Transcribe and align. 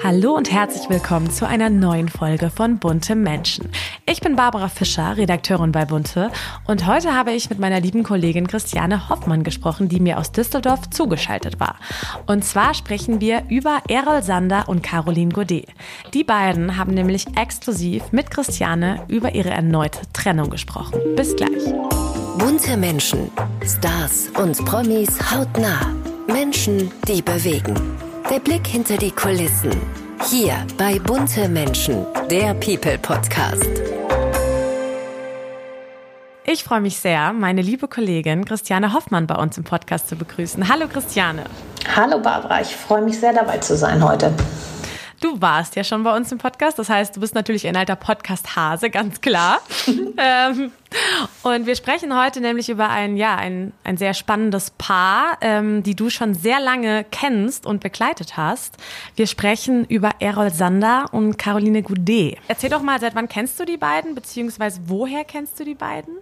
Hallo 0.00 0.34
und 0.34 0.50
herzlich 0.50 0.88
willkommen 0.88 1.30
zu 1.30 1.46
einer 1.46 1.68
neuen 1.68 2.08
Folge 2.08 2.48
von 2.48 2.78
Bunte 2.78 3.14
Menschen. 3.14 3.68
Ich 4.08 4.22
bin 4.22 4.36
Barbara 4.36 4.68
Fischer, 4.68 5.18
Redakteurin 5.18 5.70
bei 5.70 5.84
Bunte 5.84 6.30
und 6.66 6.86
heute 6.86 7.14
habe 7.14 7.32
ich 7.32 7.50
mit 7.50 7.58
meiner 7.58 7.78
lieben 7.78 8.02
Kollegin 8.02 8.46
Christiane 8.46 9.10
Hoffmann 9.10 9.44
gesprochen, 9.44 9.90
die 9.90 10.00
mir 10.00 10.18
aus 10.18 10.32
Düsseldorf 10.32 10.88
zugeschaltet 10.88 11.60
war. 11.60 11.76
Und 12.26 12.42
zwar 12.42 12.72
sprechen 12.72 13.20
wir 13.20 13.44
über 13.50 13.82
Errol 13.86 14.22
Sander 14.22 14.66
und 14.66 14.82
Caroline 14.82 15.34
Godet. 15.34 15.68
Die 16.14 16.24
beiden 16.24 16.78
haben 16.78 16.94
nämlich 16.94 17.26
exklusiv 17.36 18.12
mit 18.12 18.30
Christiane 18.30 19.04
über 19.08 19.34
ihre 19.34 19.50
erneute 19.50 20.00
Trennung 20.14 20.48
gesprochen. 20.48 20.98
Bis 21.16 21.36
gleich. 21.36 21.64
Bunte 22.38 22.78
Menschen, 22.78 23.30
Stars 23.62 24.30
und 24.42 24.64
Promis 24.64 25.18
hautnah. 25.30 25.94
Menschen, 26.26 26.90
die 27.06 27.20
bewegen. 27.20 27.74
Der 28.32 28.40
Blick 28.40 28.66
hinter 28.66 28.96
die 28.96 29.10
Kulissen. 29.10 29.78
Hier 30.30 30.66
bei 30.78 30.98
Bunte 30.98 31.50
Menschen, 31.50 32.06
der 32.30 32.54
People 32.54 32.96
Podcast. 32.96 33.68
Ich 36.46 36.64
freue 36.64 36.80
mich 36.80 36.96
sehr, 36.96 37.34
meine 37.34 37.60
liebe 37.60 37.88
Kollegin 37.88 38.46
Christiane 38.46 38.94
Hoffmann 38.94 39.26
bei 39.26 39.34
uns 39.34 39.58
im 39.58 39.64
Podcast 39.64 40.08
zu 40.08 40.16
begrüßen. 40.16 40.66
Hallo 40.66 40.88
Christiane. 40.88 41.44
Hallo 41.94 42.20
Barbara, 42.20 42.62
ich 42.62 42.74
freue 42.74 43.02
mich 43.02 43.20
sehr 43.20 43.34
dabei 43.34 43.58
zu 43.58 43.76
sein 43.76 44.02
heute. 44.02 44.32
Du 45.20 45.38
warst 45.42 45.76
ja 45.76 45.84
schon 45.84 46.02
bei 46.02 46.16
uns 46.16 46.32
im 46.32 46.38
Podcast, 46.38 46.78
das 46.78 46.88
heißt, 46.88 47.14
du 47.14 47.20
bist 47.20 47.34
natürlich 47.34 47.66
ein 47.66 47.76
alter 47.76 47.96
Podcast-Hase, 47.96 48.88
ganz 48.88 49.20
klar. 49.20 49.60
ähm, 49.86 50.72
und 51.42 51.66
wir 51.66 51.76
sprechen 51.76 52.18
heute 52.18 52.40
nämlich 52.40 52.68
über 52.68 52.88
ein, 52.88 53.16
ja, 53.16 53.36
ein, 53.36 53.72
ein 53.84 53.96
sehr 53.96 54.14
spannendes 54.14 54.70
Paar, 54.70 55.38
ähm, 55.40 55.82
die 55.82 55.94
du 55.94 56.10
schon 56.10 56.34
sehr 56.34 56.60
lange 56.60 57.04
kennst 57.10 57.66
und 57.66 57.80
begleitet 57.80 58.36
hast. 58.36 58.76
Wir 59.16 59.26
sprechen 59.26 59.84
über 59.86 60.10
Errol 60.18 60.50
Sander 60.50 61.06
und 61.12 61.38
Caroline 61.38 61.82
Goudet. 61.82 62.38
Erzähl 62.48 62.70
doch 62.70 62.82
mal, 62.82 63.00
seit 63.00 63.14
wann 63.14 63.28
kennst 63.28 63.58
du 63.58 63.64
die 63.64 63.76
beiden, 63.76 64.14
beziehungsweise 64.14 64.80
woher 64.86 65.24
kennst 65.24 65.58
du 65.60 65.64
die 65.64 65.74
beiden? 65.74 66.14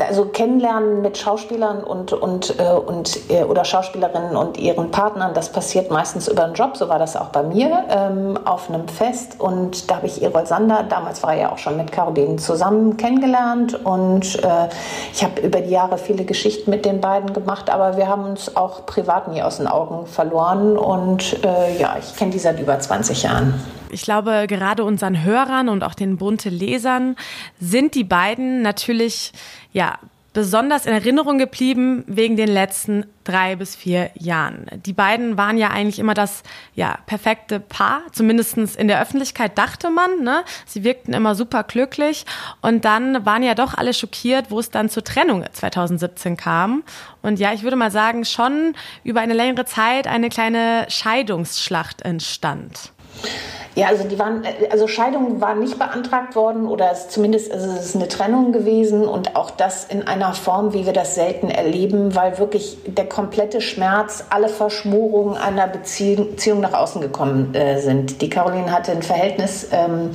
Also 0.00 0.26
kennenlernen 0.26 1.02
mit 1.02 1.18
Schauspielern 1.18 1.82
und, 1.82 2.12
und, 2.12 2.58
äh, 2.58 2.72
und 2.72 3.30
äh, 3.30 3.44
oder 3.44 3.64
Schauspielerinnen 3.64 4.36
und 4.36 4.58
ihren 4.58 4.90
Partnern, 4.90 5.34
das 5.34 5.52
passiert 5.52 5.90
meistens 5.90 6.28
über 6.28 6.44
einen 6.44 6.54
Job, 6.54 6.76
so 6.76 6.88
war 6.88 6.98
das 6.98 7.16
auch 7.16 7.28
bei 7.28 7.42
mir, 7.42 7.84
ähm, 7.90 8.38
auf 8.44 8.68
einem 8.68 8.88
Fest. 8.88 9.36
Und 9.38 9.90
da 9.90 9.96
habe 9.96 10.06
ich 10.06 10.22
Errol 10.22 10.46
Sander, 10.46 10.84
damals 10.84 11.22
war 11.22 11.34
er 11.34 11.40
ja 11.40 11.52
auch 11.52 11.58
schon 11.58 11.76
mit 11.76 11.92
Caroline 11.92 12.36
zusammen 12.36 12.96
kennengelernt 12.96 13.84
und 13.90 14.42
äh, 14.42 14.68
ich 15.12 15.24
habe 15.24 15.40
über 15.40 15.60
die 15.60 15.70
Jahre 15.70 15.98
viele 15.98 16.24
Geschichten 16.24 16.70
mit 16.70 16.84
den 16.84 17.00
beiden 17.00 17.32
gemacht, 17.32 17.70
aber 17.70 17.96
wir 17.96 18.08
haben 18.08 18.24
uns 18.24 18.56
auch 18.56 18.86
privat 18.86 19.28
nie 19.28 19.42
aus 19.42 19.56
den 19.56 19.66
Augen 19.66 20.06
verloren 20.06 20.76
und 20.76 21.44
äh, 21.44 21.78
ja, 21.78 21.96
ich 21.98 22.16
kenne 22.16 22.30
die 22.30 22.38
seit 22.38 22.60
über 22.60 22.78
20 22.78 23.22
Jahren. 23.22 23.54
Ich 23.90 24.02
glaube, 24.02 24.46
gerade 24.46 24.84
unseren 24.84 25.24
Hörern 25.24 25.68
und 25.68 25.82
auch 25.82 25.94
den 25.94 26.16
bunte 26.16 26.48
Lesern 26.48 27.16
sind 27.58 27.94
die 27.94 28.04
beiden 28.04 28.62
natürlich 28.62 29.32
ja 29.72 29.98
besonders 30.32 30.86
in 30.86 30.92
Erinnerung 30.92 31.38
geblieben 31.38 32.04
wegen 32.06 32.36
den 32.36 32.48
letzten 32.48 33.06
drei 33.24 33.56
bis 33.56 33.74
vier 33.74 34.10
Jahren. 34.14 34.66
Die 34.86 34.92
beiden 34.92 35.36
waren 35.36 35.58
ja 35.58 35.70
eigentlich 35.70 35.98
immer 35.98 36.14
das 36.14 36.42
ja, 36.74 36.98
perfekte 37.06 37.60
Paar, 37.60 38.02
zumindest 38.12 38.56
in 38.76 38.88
der 38.88 39.00
Öffentlichkeit 39.00 39.58
dachte 39.58 39.90
man. 39.90 40.22
Ne? 40.22 40.44
Sie 40.66 40.84
wirkten 40.84 41.12
immer 41.12 41.34
super 41.34 41.64
glücklich 41.64 42.26
und 42.62 42.84
dann 42.84 43.24
waren 43.26 43.42
ja 43.42 43.54
doch 43.54 43.74
alle 43.74 43.92
schockiert, 43.92 44.50
wo 44.50 44.60
es 44.60 44.70
dann 44.70 44.88
zur 44.88 45.04
Trennung 45.04 45.44
2017 45.52 46.36
kam. 46.36 46.84
Und 47.22 47.38
ja, 47.38 47.52
ich 47.52 47.62
würde 47.62 47.76
mal 47.76 47.90
sagen, 47.90 48.24
schon 48.24 48.74
über 49.04 49.20
eine 49.20 49.34
längere 49.34 49.64
Zeit 49.64 50.06
eine 50.06 50.28
kleine 50.28 50.86
Scheidungsschlacht 50.88 52.02
entstand. 52.02 52.92
Ja, 53.76 53.86
also 53.86 54.02
die 54.02 54.18
waren, 54.18 54.42
also 54.70 54.88
Scheidung 54.88 55.40
war 55.40 55.54
nicht 55.54 55.78
beantragt 55.78 56.34
worden 56.34 56.66
oder 56.66 56.90
es 56.90 57.08
zumindest 57.08 57.52
also 57.52 57.70
es 57.70 57.86
ist 57.86 57.96
eine 57.96 58.08
Trennung 58.08 58.50
gewesen 58.50 59.06
und 59.06 59.36
auch 59.36 59.50
das 59.52 59.84
in 59.84 60.08
einer 60.08 60.34
Form, 60.34 60.74
wie 60.74 60.86
wir 60.86 60.92
das 60.92 61.14
selten 61.14 61.48
erleben, 61.50 62.16
weil 62.16 62.38
wirklich 62.38 62.78
der 62.86 63.08
komplette 63.08 63.60
Schmerz, 63.60 64.24
alle 64.28 64.48
Verschmorungen 64.48 65.36
einer 65.36 65.68
Beziehung, 65.68 66.30
Beziehung 66.32 66.60
nach 66.60 66.72
außen 66.72 67.00
gekommen 67.00 67.54
äh, 67.54 67.80
sind. 67.80 68.20
Die 68.22 68.28
Caroline 68.28 68.72
hatte 68.72 68.90
ein 68.90 69.02
Verhältnis 69.02 69.68
ähm, 69.70 70.10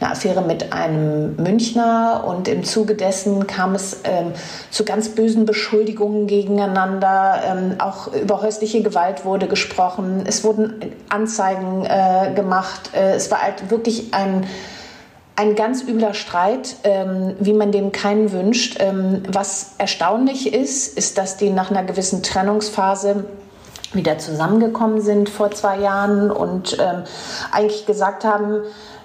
eine 0.00 0.12
Affäre 0.12 0.42
mit 0.42 0.72
einem 0.72 1.34
Münchner 1.36 2.24
und 2.26 2.46
im 2.46 2.62
Zuge 2.64 2.94
dessen 2.94 3.46
kam 3.46 3.74
es 3.74 4.00
ähm, 4.04 4.32
zu 4.70 4.84
ganz 4.84 5.08
bösen 5.10 5.44
Beschuldigungen 5.44 6.26
gegeneinander. 6.26 7.40
Ähm, 7.44 7.76
auch 7.78 8.12
über 8.12 8.42
häusliche 8.42 8.82
Gewalt 8.82 9.24
wurde 9.24 9.48
gesprochen. 9.48 10.24
Es 10.26 10.44
wurden 10.44 10.94
Anzeigen 11.08 11.84
äh, 11.84 12.32
gemacht. 12.38 12.90
Äh, 12.94 13.14
es 13.14 13.30
war 13.30 13.42
halt 13.42 13.70
wirklich 13.70 14.14
ein 14.14 14.46
ein 15.38 15.54
ganz 15.54 15.84
übler 15.86 16.14
Streit, 16.14 16.74
ähm, 16.82 17.36
wie 17.38 17.52
man 17.52 17.70
dem 17.70 17.92
keinen 17.92 18.32
wünscht. 18.32 18.78
Ähm, 18.80 19.22
was 19.28 19.74
erstaunlich 19.78 20.52
ist, 20.52 20.98
ist, 20.98 21.16
dass 21.16 21.36
die 21.36 21.50
nach 21.50 21.70
einer 21.70 21.84
gewissen 21.84 22.24
Trennungsphase 22.24 23.24
wieder 23.92 24.18
zusammengekommen 24.18 25.00
sind 25.00 25.28
vor 25.28 25.52
zwei 25.52 25.78
Jahren 25.78 26.32
und 26.32 26.76
ähm, 26.80 27.04
eigentlich 27.52 27.86
gesagt 27.86 28.24
haben, 28.24 28.62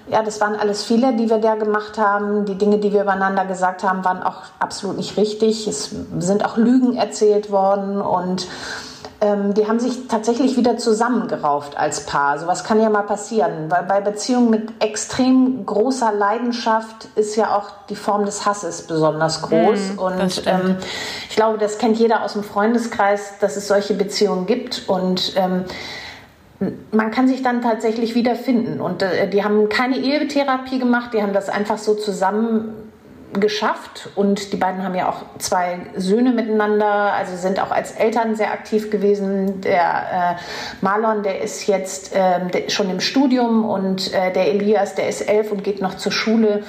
ja, 0.08 0.24
das 0.24 0.40
waren 0.40 0.56
alles 0.56 0.82
Fehler, 0.82 1.12
die 1.12 1.30
wir 1.30 1.38
da 1.38 1.54
gemacht 1.54 1.98
haben. 1.98 2.44
Die 2.46 2.56
Dinge, 2.56 2.78
die 2.78 2.92
wir 2.92 3.02
übereinander 3.02 3.44
gesagt 3.44 3.84
haben, 3.84 4.04
waren 4.04 4.22
auch 4.24 4.42
absolut 4.58 4.96
nicht 4.96 5.16
richtig. 5.16 5.68
Es 5.68 5.94
sind 6.18 6.44
auch 6.44 6.56
Lügen 6.56 6.96
erzählt 6.96 7.52
worden 7.52 8.00
und 8.00 8.48
ähm, 9.24 9.54
die 9.54 9.66
haben 9.66 9.80
sich 9.80 10.06
tatsächlich 10.06 10.58
wieder 10.58 10.76
zusammengerauft 10.76 11.78
als 11.78 12.04
Paar. 12.04 12.38
Sowas 12.38 12.62
kann 12.62 12.78
ja 12.78 12.90
mal 12.90 13.04
passieren, 13.04 13.70
weil 13.70 13.84
bei 13.84 14.02
Beziehungen 14.02 14.50
mit 14.50 14.84
extrem 14.84 15.64
großer 15.64 16.12
Leidenschaft 16.12 17.08
ist 17.14 17.34
ja 17.34 17.56
auch 17.56 17.70
die 17.88 17.96
Form 17.96 18.26
des 18.26 18.44
Hasses 18.44 18.82
besonders 18.82 19.40
groß. 19.40 19.94
Mm, 19.94 19.98
und 19.98 20.42
ähm, 20.46 20.76
ich 21.30 21.36
glaube, 21.36 21.56
das 21.56 21.78
kennt 21.78 21.96
jeder 21.96 22.22
aus 22.22 22.34
dem 22.34 22.44
Freundeskreis, 22.44 23.38
dass 23.40 23.56
es 23.56 23.66
solche 23.66 23.94
Beziehungen 23.94 24.44
gibt 24.44 24.82
und 24.88 25.32
ähm, 25.36 25.64
man 26.92 27.10
kann 27.10 27.26
sich 27.26 27.42
dann 27.42 27.62
tatsächlich 27.62 28.14
wiederfinden. 28.14 28.80
Und 28.80 29.02
äh, 29.02 29.28
die 29.28 29.42
haben 29.42 29.70
keine 29.70 29.96
Ehetherapie 29.96 30.78
gemacht, 30.78 31.14
die 31.14 31.22
haben 31.22 31.32
das 31.32 31.48
einfach 31.48 31.78
so 31.78 31.94
zusammen 31.94 32.83
geschafft. 33.40 34.08
Und 34.14 34.52
die 34.52 34.56
beiden 34.56 34.84
haben 34.84 34.94
ja 34.94 35.08
auch 35.08 35.22
zwei 35.38 35.78
Söhne 35.96 36.32
miteinander, 36.32 37.12
also 37.12 37.36
sind 37.36 37.60
auch 37.60 37.70
als 37.70 37.92
Eltern 37.92 38.36
sehr 38.36 38.52
aktiv 38.52 38.90
gewesen. 38.90 39.60
Der 39.60 39.80
äh, 39.80 40.34
Marlon, 40.80 41.22
der 41.22 41.42
ist 41.42 41.66
jetzt 41.66 42.14
äh, 42.14 42.46
der 42.52 42.66
ist 42.66 42.72
schon 42.72 42.90
im 42.90 43.00
Studium 43.00 43.64
und 43.64 44.12
äh, 44.12 44.32
der 44.32 44.48
Elias, 44.48 44.94
der 44.94 45.08
ist 45.08 45.22
elf 45.22 45.52
und 45.52 45.64
geht 45.64 45.80
noch 45.80 45.96
zur 45.96 46.12
Schule. 46.12 46.62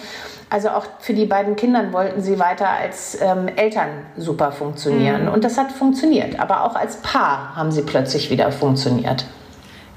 Also 0.49 0.69
auch 0.69 0.85
für 0.99 1.13
die 1.13 1.25
beiden 1.25 1.55
Kinder 1.55 1.91
wollten 1.91 2.21
sie 2.21 2.39
weiter 2.39 2.69
als 2.69 3.19
ähm, 3.19 3.47
Eltern 3.55 3.89
super 4.15 4.51
funktionieren. 4.51 5.23
Mhm. 5.23 5.33
Und 5.33 5.43
das 5.43 5.57
hat 5.57 5.71
funktioniert. 5.71 6.39
Aber 6.39 6.63
auch 6.63 6.75
als 6.75 6.97
Paar 6.97 7.55
haben 7.55 7.71
sie 7.71 7.81
plötzlich 7.81 8.29
wieder 8.29 8.51
funktioniert. 8.51 9.25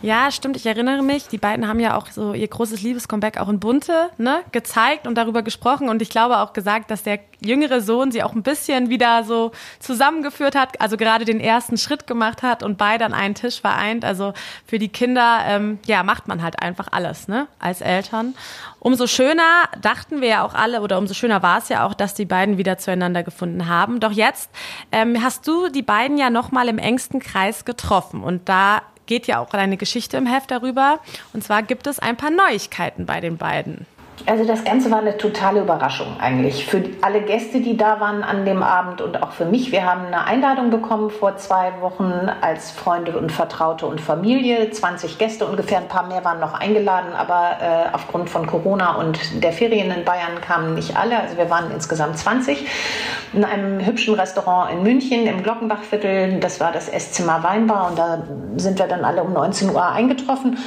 Ja, 0.00 0.31
stimmt. 0.31 0.56
Ich 0.56 0.64
erinnere 0.64 1.03
mich. 1.03 1.26
Die 1.26 1.38
beiden 1.38 1.66
haben 1.66 1.81
ja 1.81 1.97
auch 1.97 2.06
so 2.06 2.32
ihr 2.32 2.47
großes 2.47 2.82
Liebescomeback 2.82 3.38
auch 3.38 3.48
in 3.48 3.59
Bunte 3.59 4.10
ne, 4.16 4.42
gezeigt 4.53 5.09
und 5.09 5.16
darüber 5.16 5.42
gesprochen. 5.42 5.88
Und 5.88 6.00
ich 6.03 6.09
glaube 6.09 6.38
auch 6.38 6.53
gesagt, 6.53 6.92
dass 6.92 7.03
der 7.03 7.19
jüngere 7.41 7.81
Sohn 7.81 8.12
sie 8.12 8.22
auch 8.22 8.32
ein 8.32 8.44
bisschen 8.44 8.91
wieder 8.91 9.25
so 9.25 9.50
zusammengeführt 9.81 10.54
hat, 10.54 10.81
also 10.81 10.97
gerade 10.97 11.25
den 11.25 11.41
ersten 11.41 11.76
Schritt 11.78 12.06
gemacht 12.06 12.44
hat 12.44 12.62
und 12.62 12.78
beide 12.78 13.04
an 13.04 13.12
einen 13.12 13.34
Tisch 13.34 13.60
vereint. 13.60 14.04
Also 14.04 14.34
für 14.66 14.78
die 14.78 14.88
Kinder, 14.88 15.41
ähm, 15.47 15.81
ja, 15.87 16.04
macht 16.04 16.28
man 16.28 16.42
halt 16.42 16.62
einfach 16.62 16.87
alles, 16.92 17.26
ne, 17.26 17.48
als 17.58 17.81
Eltern. 17.81 18.34
Umso 18.78 19.08
schöner 19.08 19.64
dachten 19.81 20.20
wir 20.20 20.28
ja 20.28 20.47
auch 20.47 20.54
alle, 20.54 20.81
oder 20.81 20.98
umso 20.98 21.14
schöner 21.14 21.42
war 21.42 21.58
es 21.58 21.69
ja 21.69 21.84
auch, 21.84 21.94
dass 21.94 22.14
die 22.14 22.25
beiden 22.25 22.56
wieder 22.56 22.78
zueinander 22.78 23.25
gefunden 23.25 23.66
haben. 23.66 23.98
Doch 23.98 24.12
jetzt 24.12 24.48
ähm, 24.92 25.20
hast 25.25 25.48
du 25.48 25.69
die 25.69 25.82
beiden 25.82 26.19
ja 26.19 26.31
nochmal 26.31 26.69
im 26.69 26.78
engsten 26.78 27.19
Kreis 27.19 27.64
getroffen. 27.64 28.22
Und 28.22 28.48
da 28.48 28.82
geht 29.08 29.26
ja 29.26 29.41
auch 29.41 29.52
eine 29.52 29.76
Geschichte 29.76 30.16
im 30.16 30.26
Heft 30.26 30.52
darüber. 30.52 31.00
Und 31.32 31.42
zwar 31.42 31.64
gibt 31.64 31.88
es 31.88 31.98
ein 31.98 32.16
paar 32.16 32.30
Neuigkeiten 32.30 33.06
bei 33.06 33.20
den 33.20 33.37
beiden. 33.37 33.87
Also 34.26 34.44
das 34.44 34.65
Ganze 34.65 34.91
war 34.91 34.99
eine 34.99 35.17
totale 35.17 35.61
Überraschung 35.61 36.17
eigentlich 36.19 36.67
für 36.67 36.82
alle 37.03 37.23
Gäste, 37.23 37.61
die 37.61 37.76
da 37.76 38.00
waren 38.00 38.23
an 38.23 38.44
dem 38.44 38.62
Abend 38.62 39.00
und 39.00 39.23
auch 39.23 39.32
für 39.32 39.44
mich. 39.44 39.73
Wir 39.73 39.85
haben 39.85 40.06
eine 40.06 40.25
Einladung 40.25 40.70
bekommen 40.70 41.11
vor 41.11 41.37
zwei 41.37 41.73
Wochen 41.81 42.29
als 42.41 42.70
Freunde 42.70 43.17
und 43.17 43.31
Vertraute 43.31 43.87
und 43.87 44.00
Familie. 44.00 44.70
20 44.70 45.19
Gäste 45.19 45.47
ungefähr, 45.47 45.79
ein 45.79 45.88
paar 45.88 46.06
mehr 46.06 46.25
waren 46.25 46.41
noch 46.41 46.55
eingeladen, 46.55 47.12
aber 47.15 47.59
äh, 47.61 47.94
aufgrund 47.94 48.29
von 48.29 48.47
Corona 48.47 48.97
und 48.97 49.43
der 49.43 49.53
Ferien 49.53 49.91
in 49.91 50.05
Bayern 50.05 50.41
kamen 50.41 50.75
nicht 50.75 50.97
alle. 50.97 51.20
Also 51.20 51.37
wir 51.37 51.49
waren 51.49 51.70
insgesamt 51.70 52.19
20 52.19 52.67
in 53.32 53.44
einem 53.44 53.85
hübschen 53.85 54.15
Restaurant 54.15 54.73
in 54.73 54.82
München 54.82 55.26
im 55.26 55.43
Glockenbachviertel. 55.43 56.41
Das 56.41 56.61
war 56.61 56.73
das 56.73 56.88
Esszimmer 56.88 57.43
Weinbar 57.43 57.91
und 57.91 57.99
da 57.99 58.23
sind 58.56 58.79
wir 58.79 58.87
dann 58.87 59.05
alle 59.05 59.23
um 59.23 59.32
19 59.32 59.70
Uhr 59.70 59.87
eingetroffen 59.87 60.59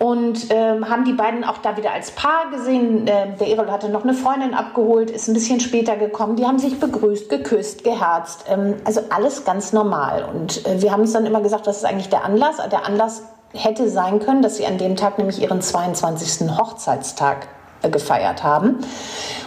und 0.00 0.46
ähm, 0.48 0.88
haben 0.88 1.04
die 1.04 1.12
beiden 1.12 1.44
auch 1.44 1.58
da 1.58 1.76
wieder 1.76 1.92
als 1.92 2.10
Paar 2.12 2.50
gesehen. 2.50 3.06
Äh, 3.06 3.36
der 3.38 3.48
Erol 3.48 3.70
hatte 3.70 3.90
noch 3.90 4.02
eine 4.02 4.14
Freundin 4.14 4.54
abgeholt, 4.54 5.10
ist 5.10 5.28
ein 5.28 5.34
bisschen 5.34 5.60
später 5.60 5.94
gekommen. 5.96 6.36
Die 6.36 6.46
haben 6.46 6.58
sich 6.58 6.80
begrüßt, 6.80 7.28
geküsst, 7.28 7.84
geherzt. 7.84 8.46
Ähm, 8.48 8.76
also 8.86 9.02
alles 9.10 9.44
ganz 9.44 9.74
normal. 9.74 10.24
Und 10.24 10.66
äh, 10.66 10.80
wir 10.80 10.90
haben 10.90 11.02
uns 11.02 11.12
dann 11.12 11.26
immer 11.26 11.42
gesagt, 11.42 11.66
was 11.66 11.76
ist 11.76 11.84
eigentlich 11.84 12.08
der 12.08 12.24
Anlass? 12.24 12.56
Der 12.72 12.86
Anlass 12.86 13.24
hätte 13.52 13.90
sein 13.90 14.20
können, 14.20 14.40
dass 14.40 14.56
sie 14.56 14.64
an 14.64 14.78
dem 14.78 14.96
Tag 14.96 15.18
nämlich 15.18 15.42
ihren 15.42 15.60
22. 15.60 16.48
Hochzeitstag 16.56 17.48
äh, 17.82 17.90
gefeiert 17.90 18.42
haben. 18.42 18.78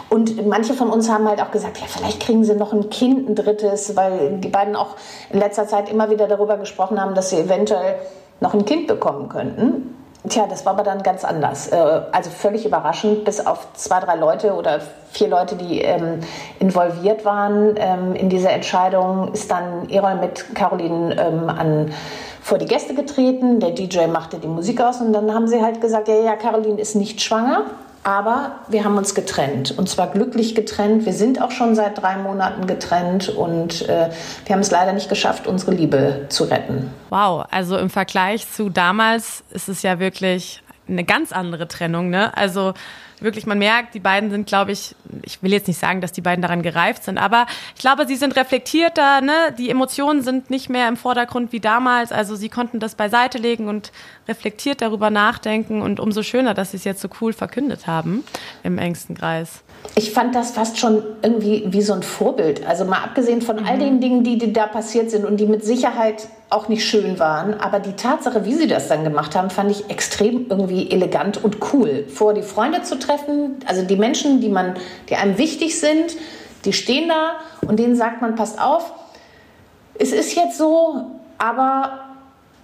Und 0.09 0.45
manche 0.45 0.75
von 0.75 0.91
uns 0.91 1.09
haben 1.09 1.27
halt 1.27 1.41
auch 1.41 1.49
gesagt, 1.49 1.79
ja, 1.79 1.87
vielleicht 1.87 2.19
kriegen 2.19 2.43
sie 2.43 2.53
noch 2.53 2.73
ein 2.73 2.91
Kind, 2.91 3.27
ein 3.27 3.33
drittes, 3.33 3.95
weil 3.95 4.37
die 4.37 4.49
beiden 4.49 4.75
auch 4.75 4.97
in 5.31 5.39
letzter 5.39 5.67
Zeit 5.67 5.89
immer 5.89 6.11
wieder 6.11 6.27
darüber 6.27 6.57
gesprochen 6.57 7.01
haben, 7.01 7.15
dass 7.15 7.31
sie 7.31 7.37
eventuell 7.37 7.95
noch 8.39 8.53
ein 8.53 8.65
Kind 8.65 8.85
bekommen 8.85 9.29
könnten. 9.29 10.02
Tja, 10.29 10.47
das 10.47 10.65
war 10.65 10.73
aber 10.73 10.83
dann 10.83 11.03
ganz 11.03 11.25
anders. 11.25 11.67
Äh, 11.67 12.01
also 12.11 12.29
völlig 12.29 12.65
überraschend, 12.65 13.25
bis 13.25 13.45
auf 13.45 13.67
zwei, 13.73 13.99
drei 13.99 14.15
Leute 14.15 14.53
oder 14.53 14.79
vier 15.11 15.27
Leute, 15.27 15.55
die 15.55 15.81
ähm, 15.81 16.21
involviert 16.59 17.25
waren 17.25 17.75
ähm, 17.75 18.15
in 18.15 18.29
dieser 18.29 18.51
Entscheidung, 18.51 19.33
ist 19.33 19.51
dann 19.51 19.89
Erol 19.89 20.15
mit 20.15 20.55
Caroline 20.55 21.15
ähm, 21.19 21.49
an, 21.49 21.93
vor 22.41 22.57
die 22.57 22.65
Gäste 22.65 22.93
getreten. 22.93 23.59
Der 23.59 23.71
DJ 23.71 24.07
machte 24.07 24.37
die 24.37 24.47
Musik 24.47 24.79
aus 24.79 25.01
und 25.01 25.11
dann 25.11 25.33
haben 25.33 25.47
sie 25.47 25.61
halt 25.61 25.81
gesagt, 25.81 26.07
ja, 26.07 26.15
ja, 26.15 26.35
Caroline 26.37 26.79
ist 26.79 26.95
nicht 26.95 27.21
schwanger. 27.21 27.65
Aber 28.03 28.59
wir 28.67 28.83
haben 28.83 28.97
uns 28.97 29.15
getrennt 29.15 29.77
und 29.77 29.87
zwar 29.87 30.11
glücklich 30.11 30.55
getrennt. 30.55 31.05
Wir 31.05 31.13
sind 31.13 31.41
auch 31.41 31.51
schon 31.51 31.75
seit 31.75 32.01
drei 32.01 32.17
Monaten 32.17 32.67
getrennt 32.67 33.29
und 33.29 33.87
äh, 33.87 34.09
wir 34.45 34.53
haben 34.53 34.61
es 34.61 34.71
leider 34.71 34.93
nicht 34.93 35.09
geschafft, 35.09 35.47
unsere 35.47 35.71
Liebe 35.71 36.25
zu 36.29 36.43
retten. 36.43 36.91
Wow, 37.09 37.45
also 37.49 37.77
im 37.77 37.89
Vergleich 37.89 38.51
zu 38.51 38.69
damals 38.69 39.43
ist 39.51 39.69
es 39.69 39.83
ja 39.83 39.99
wirklich 39.99 40.63
eine 40.87 41.03
ganz 41.05 41.31
andere 41.31 41.67
Trennung. 41.67 42.09
Ne? 42.09 42.35
Also 42.35 42.73
wirklich, 43.23 43.45
man 43.45 43.57
merkt, 43.57 43.95
die 43.95 43.99
beiden 43.99 44.29
sind, 44.29 44.47
glaube 44.47 44.73
ich, 44.73 44.95
ich 45.23 45.41
will 45.41 45.53
jetzt 45.53 45.67
nicht 45.67 45.79
sagen, 45.79 46.01
dass 46.01 46.11
die 46.11 46.21
beiden 46.21 46.41
daran 46.41 46.61
gereift 46.61 47.03
sind, 47.05 47.17
aber 47.17 47.45
ich 47.73 47.81
glaube, 47.81 48.05
sie 48.05 48.17
sind 48.17 48.35
reflektierter, 48.35 49.21
ne? 49.21 49.55
Die 49.57 49.69
Emotionen 49.69 50.21
sind 50.21 50.49
nicht 50.49 50.69
mehr 50.69 50.87
im 50.87 50.97
Vordergrund 50.97 51.51
wie 51.53 51.61
damals. 51.61 52.11
Also 52.11 52.35
sie 52.35 52.49
konnten 52.49 52.79
das 52.79 52.95
beiseite 52.95 53.37
legen 53.37 53.67
und 53.67 53.91
reflektiert 54.27 54.81
darüber 54.81 55.09
nachdenken 55.09 55.81
und 55.81 55.99
umso 55.99 56.23
schöner, 56.23 56.53
dass 56.53 56.71
sie 56.71 56.77
es 56.77 56.83
jetzt 56.83 57.01
so 57.01 57.09
cool 57.21 57.33
verkündet 57.33 57.87
haben 57.87 58.23
im 58.63 58.77
engsten 58.77 59.15
Kreis. 59.15 59.63
Ich 59.95 60.11
fand 60.11 60.33
das 60.33 60.51
fast 60.51 60.79
schon 60.79 61.03
irgendwie 61.21 61.65
wie 61.67 61.81
so 61.81 61.93
ein 61.93 62.03
Vorbild. 62.03 62.65
Also 62.65 62.85
mal 62.85 63.03
abgesehen 63.03 63.41
von 63.41 63.57
mhm. 63.57 63.65
all 63.65 63.77
den 63.77 63.99
Dingen, 63.99 64.23
die, 64.23 64.37
die 64.37 64.53
da 64.53 64.67
passiert 64.67 65.11
sind 65.11 65.25
und 65.25 65.37
die 65.37 65.45
mit 65.45 65.63
Sicherheit 65.65 66.27
auch 66.49 66.67
nicht 66.67 66.85
schön 66.85 67.17
waren, 67.19 67.55
aber 67.55 67.79
die 67.79 67.93
Tatsache, 67.93 68.45
wie 68.45 68.53
sie 68.53 68.67
das 68.67 68.87
dann 68.87 69.03
gemacht 69.03 69.35
haben, 69.35 69.49
fand 69.49 69.71
ich 69.71 69.89
extrem 69.89 70.45
irgendwie 70.49 70.91
elegant 70.91 71.43
und 71.43 71.57
cool. 71.73 72.05
Vor 72.07 72.35
die 72.35 72.43
Freunde 72.43 72.83
zu 72.83 72.99
treffen, 72.99 73.55
also 73.65 73.83
die 73.83 73.95
Menschen, 73.95 74.39
die 74.39 74.49
man, 74.49 74.75
die 75.09 75.15
einem 75.15 75.39
wichtig 75.39 75.79
sind, 75.79 76.15
die 76.63 76.73
stehen 76.73 77.09
da 77.09 77.33
und 77.67 77.77
denen 77.79 77.95
sagt 77.95 78.21
man, 78.21 78.35
passt 78.35 78.61
auf, 78.61 78.93
es 79.95 80.11
ist 80.11 80.35
jetzt 80.35 80.57
so, 80.57 81.05
aber 81.39 82.02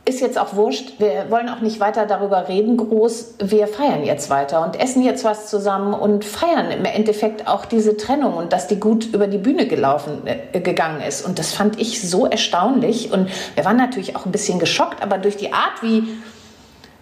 ist 0.10 0.20
jetzt 0.20 0.38
auch 0.38 0.56
wurscht. 0.56 1.00
Wir 1.00 1.28
wollen 1.30 1.48
auch 1.48 1.62
nicht 1.62 1.80
weiter 1.80 2.06
darüber 2.06 2.48
reden, 2.48 2.76
groß. 2.78 3.36
Wir 3.44 3.68
feiern 3.68 4.04
jetzt 4.04 4.30
weiter 4.30 4.64
und 4.66 4.80
essen 4.80 5.04
jetzt 5.04 5.24
was 5.24 5.50
zusammen 5.50 5.94
und 5.94 6.26
feiern 6.26 6.72
im 6.72 6.84
Endeffekt 6.84 7.48
auch 7.48 7.66
diese 7.66 7.96
Trennung 7.96 8.36
und 8.36 8.52
dass 8.52 8.68
die 8.68 8.80
gut 8.80 9.06
über 9.14 9.28
die 9.28 9.38
Bühne 9.38 9.68
gelaufen, 9.68 10.24
äh, 10.26 10.60
gegangen 10.60 11.02
ist. 11.02 11.26
Und 11.26 11.40
das 11.40 11.54
fand 11.54 11.80
ich 11.80 12.02
so 12.10 12.26
erstaunlich. 12.26 13.14
Und 13.14 13.30
wir 13.56 13.64
waren 13.64 13.78
natürlich 13.78 14.16
auch 14.16 14.26
ein 14.26 14.32
bisschen 14.32 14.60
geschockt, 14.60 15.02
aber 15.02 15.18
durch 15.18 15.38
die 15.38 15.54
Art, 15.54 15.82
wie 15.82 16.04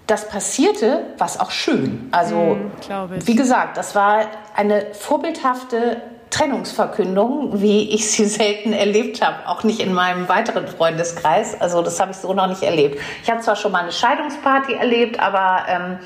das 0.06 0.28
passierte, 0.28 1.02
war 1.18 1.28
es 1.28 1.40
auch 1.40 1.52
schön. 1.52 2.08
Also, 2.12 2.36
mm, 2.36 3.26
wie 3.26 3.36
gesagt, 3.36 3.78
das 3.78 3.96
war 3.96 4.26
eine 4.56 4.86
vorbildhafte 4.94 6.02
Trennungsverkündung, 6.30 7.62
wie 7.62 7.90
ich 7.90 8.12
sie 8.12 8.26
selten 8.26 8.74
erlebt 8.74 9.26
habe, 9.26 9.48
auch 9.48 9.64
nicht 9.64 9.80
in 9.80 9.94
meinem 9.94 10.28
weiteren 10.28 10.68
Freundeskreis. 10.68 11.60
Also 11.60 11.82
das 11.82 12.00
habe 12.00 12.12
ich 12.12 12.18
so 12.18 12.34
noch 12.34 12.48
nicht 12.48 12.64
erlebt. 12.64 13.00
Ich 13.24 13.30
habe 13.30 13.42
zwar 13.42 13.56
schon 13.56 13.72
mal 13.72 13.84
eine 13.84 13.92
Scheidungsparty 13.92 14.74
erlebt, 14.74 15.20
aber 15.20 15.66
ähm, 15.68 16.00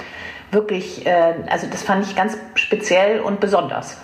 wirklich, 0.51 1.05
äh, 1.05 1.35
also 1.49 1.67
das 1.67 1.83
fand 1.83 2.05
ich 2.05 2.15
ganz 2.15 2.37
speziell 2.55 3.21
und 3.21 3.39
besonders. 3.39 3.97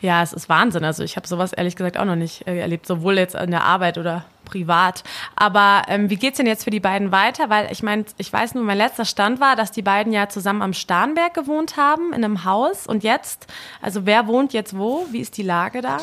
Ja, 0.00 0.22
es 0.22 0.32
ist 0.32 0.48
Wahnsinn. 0.48 0.84
Also 0.84 1.02
ich 1.02 1.16
habe 1.16 1.28
sowas 1.28 1.52
ehrlich 1.52 1.76
gesagt 1.76 1.98
auch 1.98 2.04
noch 2.04 2.16
nicht 2.16 2.46
äh, 2.46 2.58
erlebt, 2.58 2.86
sowohl 2.86 3.18
jetzt 3.18 3.34
in 3.34 3.50
der 3.50 3.64
Arbeit 3.64 3.98
oder 3.98 4.24
privat. 4.50 5.04
Aber 5.36 5.82
ähm, 5.88 6.10
wie 6.10 6.16
geht's 6.16 6.36
denn 6.36 6.46
jetzt 6.46 6.64
für 6.64 6.70
die 6.70 6.80
beiden 6.80 7.12
weiter? 7.12 7.48
Weil 7.48 7.68
ich 7.70 7.82
meine, 7.82 8.04
ich 8.18 8.32
weiß 8.32 8.54
nur, 8.54 8.64
mein 8.64 8.78
letzter 8.78 9.04
Stand 9.04 9.40
war, 9.40 9.56
dass 9.56 9.70
die 9.70 9.82
beiden 9.82 10.12
ja 10.12 10.28
zusammen 10.28 10.62
am 10.62 10.72
Starnberg 10.72 11.34
gewohnt 11.34 11.76
haben, 11.76 12.08
in 12.12 12.24
einem 12.24 12.44
Haus. 12.44 12.86
Und 12.86 13.04
jetzt, 13.04 13.46
also 13.80 14.06
wer 14.06 14.26
wohnt 14.26 14.52
jetzt 14.52 14.76
wo? 14.76 15.06
Wie 15.10 15.20
ist 15.20 15.36
die 15.36 15.42
Lage 15.42 15.80
da? 15.80 15.98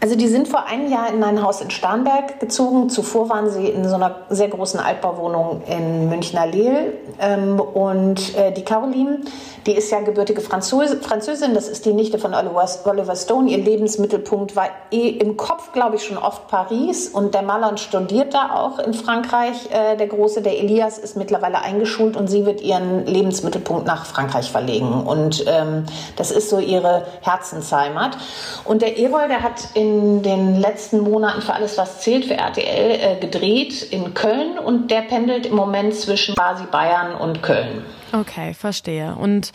Also 0.00 0.16
die 0.16 0.28
sind 0.28 0.48
vor 0.48 0.66
einem 0.66 0.90
Jahr 0.90 1.12
in 1.12 1.22
ein 1.22 1.42
Haus 1.42 1.60
in 1.60 1.70
Starnberg 1.70 2.40
gezogen. 2.40 2.88
Zuvor 2.88 3.28
waren 3.28 3.50
sie 3.50 3.66
in 3.66 3.88
so 3.88 3.94
einer 3.94 4.16
sehr 4.30 4.48
großen 4.48 4.80
Altbauwohnung 4.80 5.62
in 5.66 6.08
Münchner 6.08 6.46
Lehl. 6.46 6.98
Ähm, 7.20 7.60
und 7.60 8.34
äh, 8.36 8.52
die 8.52 8.64
Caroline, 8.64 9.20
die 9.66 9.72
ist 9.72 9.90
ja 9.90 10.00
gebürtige 10.00 10.40
Französ 10.40 10.96
Französin. 11.02 11.54
Das 11.54 11.68
ist 11.68 11.84
die 11.84 11.92
Nichte 11.92 12.18
von 12.18 12.34
Oliver, 12.34 12.66
Oliver 12.84 13.16
Stone. 13.16 13.50
Ihr 13.50 13.58
Lebensmittelpunkt 13.58 14.56
war 14.56 14.68
eh 14.90 15.08
im 15.08 15.36
Kopf, 15.36 15.72
glaube 15.72 15.96
ich, 15.96 16.04
schon 16.04 16.18
oft 16.18 16.48
Paris. 16.48 17.08
Und 17.08 17.34
der 17.34 17.42
Maler 17.42 17.68
und 17.68 17.80
studiert 17.82 18.34
da 18.34 18.54
auch 18.54 18.78
in 18.78 18.94
Frankreich. 18.94 19.70
Äh, 19.70 19.96
der 19.96 20.06
Große, 20.06 20.42
der 20.42 20.58
Elias, 20.58 20.98
ist 20.98 21.16
mittlerweile 21.16 21.60
eingeschult 21.60 22.16
und 22.16 22.28
sie 22.28 22.46
wird 22.46 22.60
ihren 22.60 23.06
Lebensmittelpunkt 23.06 23.86
nach 23.86 24.06
Frankreich 24.06 24.50
verlegen. 24.50 25.02
Und 25.04 25.44
ähm, 25.46 25.84
das 26.16 26.30
ist 26.30 26.48
so 26.48 26.58
ihre 26.58 27.06
Herzensheimat. 27.20 28.16
Und 28.64 28.82
der 28.82 28.98
Erol, 28.98 29.28
der 29.28 29.42
hat 29.42 29.68
in 29.74 30.22
den 30.22 30.60
letzten 30.60 31.00
Monaten 31.00 31.42
für 31.42 31.54
alles, 31.54 31.76
was 31.78 32.00
zählt, 32.00 32.24
für 32.24 32.34
RTL 32.34 32.90
äh, 32.90 33.20
gedreht 33.20 33.82
in 33.82 34.14
Köln 34.14 34.58
und 34.58 34.90
der 34.90 35.02
pendelt 35.02 35.46
im 35.46 35.56
Moment 35.56 35.94
zwischen 35.94 36.34
quasi 36.34 36.64
Bayern 36.70 37.14
und 37.14 37.42
Köln. 37.42 37.84
Okay, 38.12 38.52
verstehe. 38.54 39.14
Und 39.14 39.52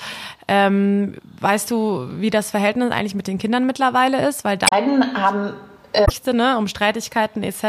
ähm, 0.47 1.17
weißt 1.39 1.69
du, 1.69 2.07
wie 2.19 2.29
das 2.29 2.49
Verhältnis 2.49 2.91
eigentlich 2.91 3.15
mit 3.15 3.27
den 3.27 3.37
Kindern 3.37 3.65
mittlerweile 3.65 4.27
ist? 4.27 4.43
Weil 4.43 4.57
beiden 4.57 5.21
haben 5.21 5.53
Rechte, 5.97 6.33
ne, 6.33 6.57
um 6.57 6.67
Streitigkeiten 6.67 7.43
etc.? 7.43 7.63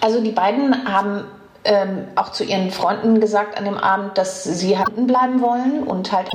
Also 0.00 0.20
die 0.20 0.30
beiden 0.30 0.92
haben 0.92 1.24
ähm, 1.64 2.08
auch 2.14 2.32
zu 2.32 2.44
ihren 2.44 2.70
Freunden 2.70 3.20
gesagt 3.20 3.58
an 3.58 3.64
dem 3.64 3.78
Abend, 3.78 4.16
dass 4.18 4.44
sie 4.44 4.78
halten 4.78 5.06
bleiben 5.06 5.40
wollen 5.40 5.82
und 5.82 6.12
halt 6.12 6.30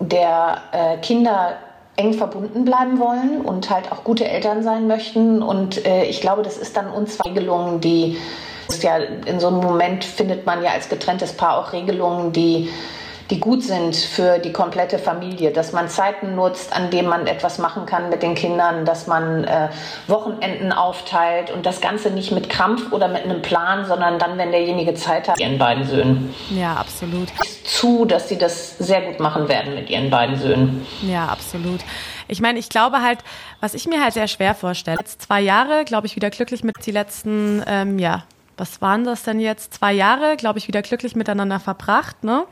der 0.00 0.62
äh, 0.72 0.96
Kinder 0.98 1.56
eng 1.96 2.14
verbunden 2.14 2.64
bleiben 2.64 2.98
wollen 2.98 3.42
und 3.42 3.68
halt 3.68 3.92
auch 3.92 4.02
gute 4.02 4.26
Eltern 4.26 4.62
sein 4.62 4.86
möchten. 4.86 5.42
Und 5.42 5.84
äh, 5.84 6.04
ich 6.04 6.20
glaube, 6.20 6.42
das 6.42 6.56
ist 6.56 6.76
dann 6.76 6.90
uns 6.90 7.22
Regelungen, 7.24 7.80
die 7.80 8.16
ja 8.80 8.96
in 8.96 9.38
so 9.38 9.48
einem 9.48 9.58
Moment 9.58 10.04
findet 10.04 10.46
man 10.46 10.62
ja 10.62 10.70
als 10.70 10.88
getrenntes 10.88 11.34
Paar 11.34 11.58
auch 11.58 11.72
Regelungen, 11.74 12.32
die 12.32 12.70
die 13.32 13.40
gut 13.40 13.62
sind 13.62 13.96
für 13.96 14.38
die 14.38 14.52
komplette 14.52 14.98
Familie, 14.98 15.52
dass 15.52 15.72
man 15.72 15.88
Zeiten 15.88 16.34
nutzt, 16.34 16.76
an 16.76 16.90
denen 16.90 17.08
man 17.08 17.26
etwas 17.26 17.56
machen 17.56 17.86
kann 17.86 18.10
mit 18.10 18.22
den 18.22 18.34
Kindern, 18.34 18.84
dass 18.84 19.06
man 19.06 19.44
äh, 19.44 19.70
Wochenenden 20.06 20.70
aufteilt 20.70 21.50
und 21.50 21.64
das 21.64 21.80
Ganze 21.80 22.10
nicht 22.10 22.30
mit 22.30 22.50
Krampf 22.50 22.92
oder 22.92 23.08
mit 23.08 23.24
einem 23.24 23.40
Plan, 23.40 23.86
sondern 23.86 24.18
dann, 24.18 24.36
wenn 24.36 24.50
derjenige 24.50 24.92
Zeit 24.92 25.28
hat, 25.28 25.40
ihren 25.40 25.56
beiden 25.56 25.86
Söhnen. 25.86 26.34
Ja, 26.50 26.74
absolut. 26.74 27.28
Zu, 27.64 28.04
dass 28.04 28.28
sie 28.28 28.36
das 28.36 28.76
sehr 28.76 29.00
gut 29.00 29.18
machen 29.18 29.48
werden 29.48 29.74
mit 29.76 29.88
ihren 29.88 30.10
beiden 30.10 30.36
Söhnen. 30.36 30.86
Ja, 31.00 31.28
absolut. 31.28 31.80
Ich 32.28 32.42
meine, 32.42 32.58
ich 32.58 32.68
glaube 32.68 33.00
halt, 33.00 33.20
was 33.60 33.72
ich 33.72 33.86
mir 33.86 34.02
halt 34.02 34.12
sehr 34.12 34.28
schwer 34.28 34.54
vorstelle, 34.54 34.98
jetzt 34.98 35.22
zwei 35.22 35.40
Jahre, 35.40 35.86
glaube 35.86 36.06
ich, 36.06 36.16
wieder 36.16 36.28
glücklich 36.28 36.64
mit 36.64 36.84
die 36.84 36.90
letzten, 36.90 37.62
ähm, 37.66 37.98
ja, 37.98 38.24
was 38.56 38.80
waren 38.80 39.04
das 39.04 39.22
denn 39.22 39.40
jetzt? 39.40 39.74
Zwei 39.74 39.92
Jahre, 39.92 40.36
glaube 40.36 40.58
ich, 40.58 40.68
wieder 40.68 40.82
glücklich 40.82 41.16
miteinander 41.16 41.60
verbracht. 41.60 42.24
Ne? 42.24 42.44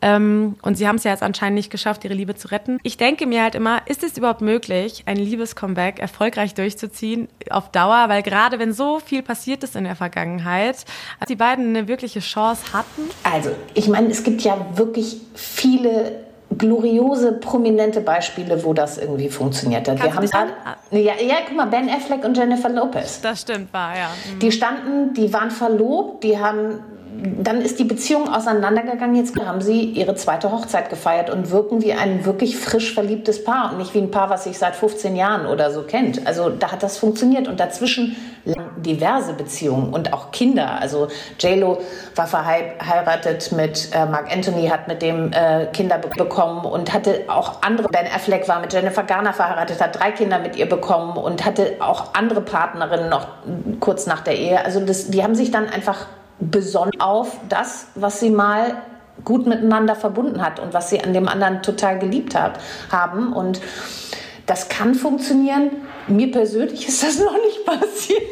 Ähm, 0.00 0.56
und 0.62 0.76
sie 0.76 0.88
haben 0.88 0.96
es 0.96 1.04
ja 1.04 1.10
jetzt 1.10 1.22
anscheinend 1.22 1.56
nicht 1.56 1.70
geschafft, 1.70 2.04
ihre 2.04 2.14
Liebe 2.14 2.34
zu 2.34 2.48
retten. 2.48 2.78
Ich 2.82 2.96
denke 2.96 3.26
mir 3.26 3.42
halt 3.42 3.54
immer, 3.54 3.82
ist 3.86 4.02
es 4.02 4.16
überhaupt 4.16 4.40
möglich, 4.40 5.02
ein 5.06 5.16
Liebes-Comeback 5.16 5.98
erfolgreich 5.98 6.54
durchzuziehen 6.54 7.28
auf 7.50 7.70
Dauer? 7.70 8.08
Weil 8.08 8.22
gerade 8.22 8.58
wenn 8.58 8.72
so 8.72 9.00
viel 9.00 9.22
passiert 9.22 9.62
ist 9.64 9.76
in 9.76 9.84
der 9.84 9.96
Vergangenheit, 9.96 10.84
die 11.28 11.36
beiden 11.36 11.68
eine 11.68 11.88
wirkliche 11.88 12.20
Chance 12.20 12.72
hatten. 12.72 13.02
Also, 13.22 13.50
ich 13.74 13.88
meine, 13.88 14.08
es 14.08 14.22
gibt 14.22 14.42
ja 14.42 14.56
wirklich 14.76 15.16
viele 15.34 16.21
gloriose, 16.58 17.32
prominente 17.32 18.00
Beispiele, 18.00 18.64
wo 18.64 18.72
das 18.72 18.98
irgendwie 18.98 19.28
funktioniert 19.28 19.88
hat. 19.88 20.02
Wir 20.02 20.14
haben 20.14 20.26
grad, 20.26 20.48
ja, 20.90 21.14
ja, 21.20 21.36
guck 21.46 21.56
mal, 21.56 21.66
Ben 21.66 21.88
Affleck 21.88 22.24
und 22.24 22.36
Jennifer 22.36 22.68
Lopez. 22.68 23.20
Das 23.20 23.42
stimmt, 23.42 23.72
war 23.72 23.96
ja. 23.96 24.08
Mhm. 24.34 24.38
Die 24.38 24.52
standen, 24.52 25.14
die 25.14 25.32
waren 25.32 25.50
verlobt, 25.50 26.24
die 26.24 26.38
haben 26.38 26.80
dann 27.42 27.60
ist 27.60 27.78
die 27.78 27.84
Beziehung 27.84 28.28
auseinandergegangen. 28.28 29.14
Jetzt 29.14 29.38
haben 29.38 29.60
sie 29.60 29.82
ihre 29.82 30.14
zweite 30.14 30.50
Hochzeit 30.50 30.90
gefeiert 30.90 31.30
und 31.30 31.50
wirken 31.50 31.82
wie 31.82 31.92
ein 31.92 32.24
wirklich 32.24 32.56
frisch 32.56 32.94
verliebtes 32.94 33.44
Paar 33.44 33.72
und 33.72 33.78
nicht 33.78 33.94
wie 33.94 33.98
ein 33.98 34.10
Paar, 34.10 34.30
was 34.30 34.44
sich 34.44 34.58
seit 34.58 34.74
15 34.74 35.14
Jahren 35.16 35.46
oder 35.46 35.70
so 35.70 35.82
kennt. 35.82 36.26
Also 36.26 36.50
da 36.50 36.72
hat 36.72 36.82
das 36.82 36.98
funktioniert 36.98 37.48
und 37.48 37.60
dazwischen 37.60 38.16
diverse 38.78 39.34
Beziehungen 39.34 39.92
und 39.92 40.12
auch 40.12 40.32
Kinder. 40.32 40.80
Also 40.80 41.08
JLo 41.38 41.78
war 42.16 42.26
verheiratet 42.26 43.52
mit 43.52 43.90
äh, 43.92 44.06
Mark 44.06 44.32
Anthony, 44.32 44.68
hat 44.68 44.88
mit 44.88 45.02
dem 45.02 45.32
äh, 45.32 45.66
Kinder 45.66 45.98
be 45.98 46.08
bekommen 46.08 46.64
und 46.64 46.92
hatte 46.92 47.24
auch 47.28 47.62
andere. 47.62 47.88
Ben 47.88 48.06
Affleck 48.06 48.48
war 48.48 48.60
mit 48.60 48.72
Jennifer 48.72 49.04
Garner 49.04 49.32
verheiratet, 49.32 49.80
hat 49.80 49.98
drei 49.98 50.10
Kinder 50.10 50.38
mit 50.38 50.56
ihr 50.56 50.68
bekommen 50.68 51.16
und 51.16 51.44
hatte 51.44 51.76
auch 51.78 52.14
andere 52.14 52.40
Partnerinnen 52.40 53.08
noch 53.08 53.28
kurz 53.80 54.06
nach 54.06 54.20
der 54.20 54.36
Ehe. 54.36 54.64
Also 54.64 54.80
das, 54.80 55.08
die 55.08 55.22
haben 55.22 55.34
sich 55.34 55.50
dann 55.50 55.68
einfach 55.68 56.06
besonnen 56.50 57.00
auf 57.00 57.38
das, 57.48 57.86
was 57.94 58.20
sie 58.20 58.30
mal 58.30 58.82
gut 59.24 59.46
miteinander 59.46 59.94
verbunden 59.94 60.44
hat 60.44 60.58
und 60.58 60.72
was 60.74 60.90
sie 60.90 61.00
an 61.00 61.12
dem 61.12 61.28
anderen 61.28 61.62
total 61.62 61.98
geliebt 61.98 62.34
hat, 62.34 62.58
haben. 62.90 63.32
Und 63.32 63.60
das 64.46 64.68
kann 64.68 64.94
funktionieren. 64.94 65.70
Mir 66.08 66.30
persönlich 66.30 66.88
ist 66.88 67.02
das 67.02 67.18
noch 67.18 67.34
nicht 67.34 67.64
passiert. 67.64 68.22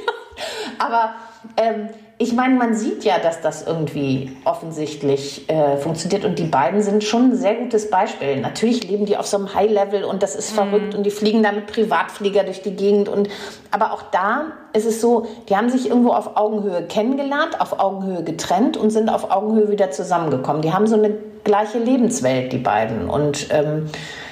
Aber 0.79 1.15
ähm, 1.57 1.89
ich 2.23 2.35
meine, 2.35 2.55
man 2.57 2.75
sieht 2.75 3.03
ja, 3.05 3.19
dass 3.19 3.41
das 3.41 3.67
irgendwie 3.67 4.37
offensichtlich 4.45 5.49
äh, 5.49 5.79
funktioniert 5.79 6.27
und 6.27 6.39
die 6.39 6.45
beiden 6.45 6.83
sind 6.83 7.03
schon 7.03 7.31
ein 7.31 7.35
sehr 7.35 7.55
gutes 7.55 7.89
Beispiel. 7.89 8.39
Natürlich 8.43 8.87
leben 8.87 9.07
die 9.07 9.17
auf 9.17 9.27
so 9.27 9.39
einem 9.39 9.55
High-Level 9.55 10.05
und 10.05 10.23
das 10.23 10.37
ist 10.37 10.53
mhm. 10.53 10.57
verrückt 10.57 10.95
und 10.95 11.05
die 11.05 11.11
fliegen 11.11 11.43
da 11.43 11.51
mit 11.51 11.67
Privatflieger 11.69 12.45
durch 12.45 12.61
die 12.61 12.77
Gegend 12.77 13.09
und 13.09 13.31
aber 13.71 13.95
auch 13.95 14.03
da 14.13 14.49
ist 14.75 14.85
es 14.85 15.01
so, 15.01 15.29
die 15.49 15.57
haben 15.57 15.71
sich 15.71 15.89
irgendwo 15.89 16.11
auf 16.11 16.37
Augenhöhe 16.37 16.83
kennengelernt, 16.83 17.59
auf 17.59 17.81
Augenhöhe 17.81 18.23
getrennt 18.23 18.77
und 18.77 18.91
sind 18.91 19.09
auf 19.09 19.31
Augenhöhe 19.31 19.71
wieder 19.71 19.91
zusammengekommen. 19.91 20.61
Die 20.61 20.75
haben 20.75 20.87
so 20.87 20.97
eine 20.97 21.15
gleiche 21.45 21.79
Lebenswelt, 21.79 22.53
die 22.53 22.59
beiden 22.59 23.09
und 23.09 23.49
ähm, 23.51 23.89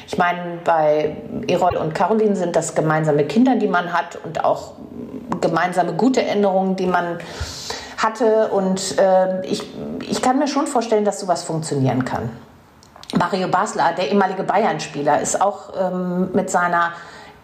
ich 0.06 0.18
meine, 0.18 0.58
bei 0.62 1.16
Erol 1.48 1.76
und 1.76 1.94
Caroline 1.94 2.36
sind 2.36 2.54
das 2.54 2.74
gemeinsame 2.74 3.24
Kinder, 3.24 3.56
die 3.56 3.66
man 3.66 3.94
hat 3.94 4.18
und 4.24 4.44
auch 4.44 4.72
gemeinsame 5.40 5.94
gute 5.94 6.22
Erinnerungen, 6.22 6.76
die 6.76 6.86
man 6.86 7.18
hatte. 7.98 8.48
Und 8.48 8.98
äh, 8.98 9.44
ich, 9.44 9.62
ich 10.08 10.22
kann 10.22 10.38
mir 10.38 10.48
schon 10.48 10.66
vorstellen, 10.66 11.04
dass 11.04 11.20
sowas 11.20 11.44
funktionieren 11.44 12.04
kann. 12.04 12.30
Mario 13.16 13.48
Basler, 13.48 13.92
der 13.96 14.10
ehemalige 14.10 14.42
Bayern-Spieler, 14.42 15.20
ist 15.20 15.40
auch 15.40 15.72
ähm, 15.78 16.30
mit 16.32 16.50
seiner 16.50 16.92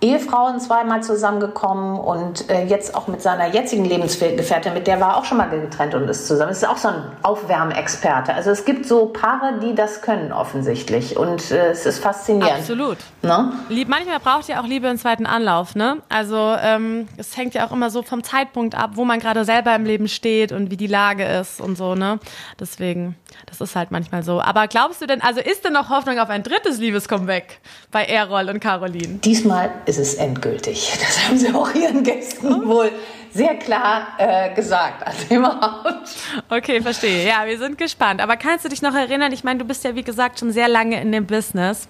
Ehefrauen 0.05 0.61
zweimal 0.61 1.03
zusammengekommen 1.03 1.99
und 1.99 2.51
äh, 2.51 2.67
jetzt 2.67 2.95
auch 2.95 3.09
mit 3.09 3.23
seiner 3.23 3.47
jetzigen 3.55 3.87
Lebensgefährtin, 3.87 4.75
mit 4.75 4.87
der 4.87 5.01
war 5.01 5.17
auch 5.17 5.25
schon 5.25 5.39
mal 5.39 5.49
getrennt 5.49 5.95
und 5.95 6.07
ist 6.09 6.29
zusammen. 6.29 6.53
Ist 6.53 6.69
auch 6.69 6.77
so 6.77 6.89
ein 6.89 7.03
Aufwärmexperte. 7.23 8.35
Also 8.35 8.51
es 8.51 8.67
gibt 8.67 8.85
so 8.85 9.07
Paare, 9.07 9.61
die 9.63 9.75
das 9.75 10.03
können 10.03 10.31
offensichtlich 10.31 11.17
und 11.17 11.51
äh, 11.51 11.71
es 11.71 11.87
ist 11.87 12.01
faszinierend. 12.01 12.59
Absolut. 12.59 12.99
Ne? 13.23 13.53
Manchmal 13.87 14.21
braucht 14.21 14.47
ja 14.49 14.61
auch 14.61 14.67
Liebe 14.67 14.89
einen 14.89 14.99
zweiten 14.99 15.25
Anlauf. 15.25 15.75
Ne? 15.75 15.97
Also 16.11 16.37
ähm, 16.61 17.09
es 17.17 17.35
hängt 17.39 17.55
ja 17.55 17.67
auch 17.67 17.73
immer 17.73 17.89
so 17.89 18.03
vom 18.03 18.23
Zeitpunkt 18.23 18.75
ab, 18.75 18.91
wo 18.95 19.07
man 19.07 19.21
gerade 19.21 19.47
selber 19.47 19.75
im 19.75 19.87
Leben 19.87 20.09
steht 20.09 20.53
und 20.53 20.71
wie 20.71 20.77
die 20.77 20.87
Lage 20.87 21.25
ist 21.25 21.63
und 21.63 21.77
so. 21.79 21.95
Ne? 21.95 22.19
Deswegen, 22.61 23.17
das 23.47 23.63
ist 23.63 23.75
halt 23.75 23.91
manchmal 23.91 24.23
so. 24.23 24.43
Aber 24.43 24.69
glaubst 24.69 25.01
du 25.01 25.07
denn, 25.07 25.23
also 25.23 25.41
ist 25.41 25.65
denn 25.65 25.73
noch 25.73 25.89
Hoffnung 25.89 26.19
auf 26.19 26.29
ein 26.29 26.43
drittes 26.43 26.79
Liebescomeback 26.79 27.61
bei 27.91 28.05
Errol 28.05 28.51
und 28.51 28.61
Caroline? 28.61 29.21
Diesmal 29.25 29.71
ist 29.87 29.94
es 29.99 30.15
endgültig. 30.15 30.93
Das 31.01 31.27
haben 31.27 31.39
sie 31.39 31.53
auch 31.53 31.75
ihren 31.75 32.03
Gästen 32.03 32.53
oh. 32.53 32.67
wohl 32.67 32.93
sehr 33.33 33.57
klar 33.57 34.09
äh, 34.19 34.55
gesagt, 34.55 35.07
also 35.07 35.27
überhaupt. 35.35 36.09
Okay, 36.49 36.81
verstehe. 36.81 37.27
Ja, 37.27 37.45
wir 37.47 37.59
sind 37.59 37.77
gespannt. 37.77 38.21
Aber 38.21 38.37
kannst 38.37 38.65
du 38.65 38.69
dich 38.69 38.81
noch 38.81 38.95
erinnern? 38.95 39.33
Ich 39.33 39.45
meine, 39.45 39.59
du 39.59 39.65
bist 39.65 39.85
ja 39.85 39.95
wie 39.95 40.05
gesagt 40.05 40.39
schon 40.39 40.53
sehr 40.53 40.69
lange 40.69 41.01
in 41.01 41.11
dem 41.13 41.27
Business. 41.27 41.89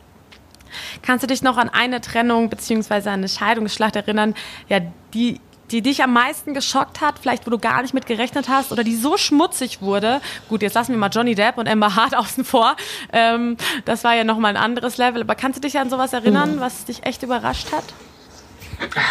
Kannst 1.03 1.23
du 1.23 1.27
dich 1.27 1.43
noch 1.43 1.57
an 1.57 1.69
eine 1.69 2.01
Trennung 2.01 2.49
bzw. 2.49 3.09
eine 3.11 3.29
Scheidungsschlacht 3.29 3.95
erinnern, 3.95 4.35
ja, 4.69 4.81
die 5.13 5.41
die 5.71 5.83
dich 5.83 6.03
am 6.03 6.13
meisten 6.13 6.55
geschockt 6.55 7.01
hat, 7.01 7.19
vielleicht 7.19 7.47
wo 7.47 7.51
du 7.51 7.59
gar 7.59 7.83
nicht 7.83 7.95
mit 7.95 8.07
gerechnet 8.07 8.49
hast 8.49 8.73
oder 8.73 8.85
die 8.85 8.97
so 8.97 9.17
schmutzig 9.17 9.83
wurde. 9.83 10.21
Gut, 10.49 10.63
jetzt 10.63 10.75
lassen 10.75 10.93
wir 10.93 10.99
mal 10.99 11.11
Johnny 11.11 11.35
Depp 11.35 11.59
und 11.59 11.67
Emma 11.67 11.95
Hart 11.95 12.15
außen 12.17 12.45
vor. 12.45 12.77
Ähm, 13.13 13.57
das 13.85 14.05
war 14.05 14.15
ja 14.15 14.25
nochmal 14.25 14.57
ein 14.57 14.63
anderes 14.63 14.99
Level. 14.99 15.23
Aber 15.23 15.35
kannst 15.35 15.59
du 15.59 15.61
dich 15.61 15.79
an 15.79 15.91
sowas 15.91 16.13
erinnern, 16.13 16.57
mhm. 16.57 16.61
was 16.61 16.85
dich 16.85 17.05
echt 17.05 17.23
überrascht 17.23 17.73
hat? 17.73 17.85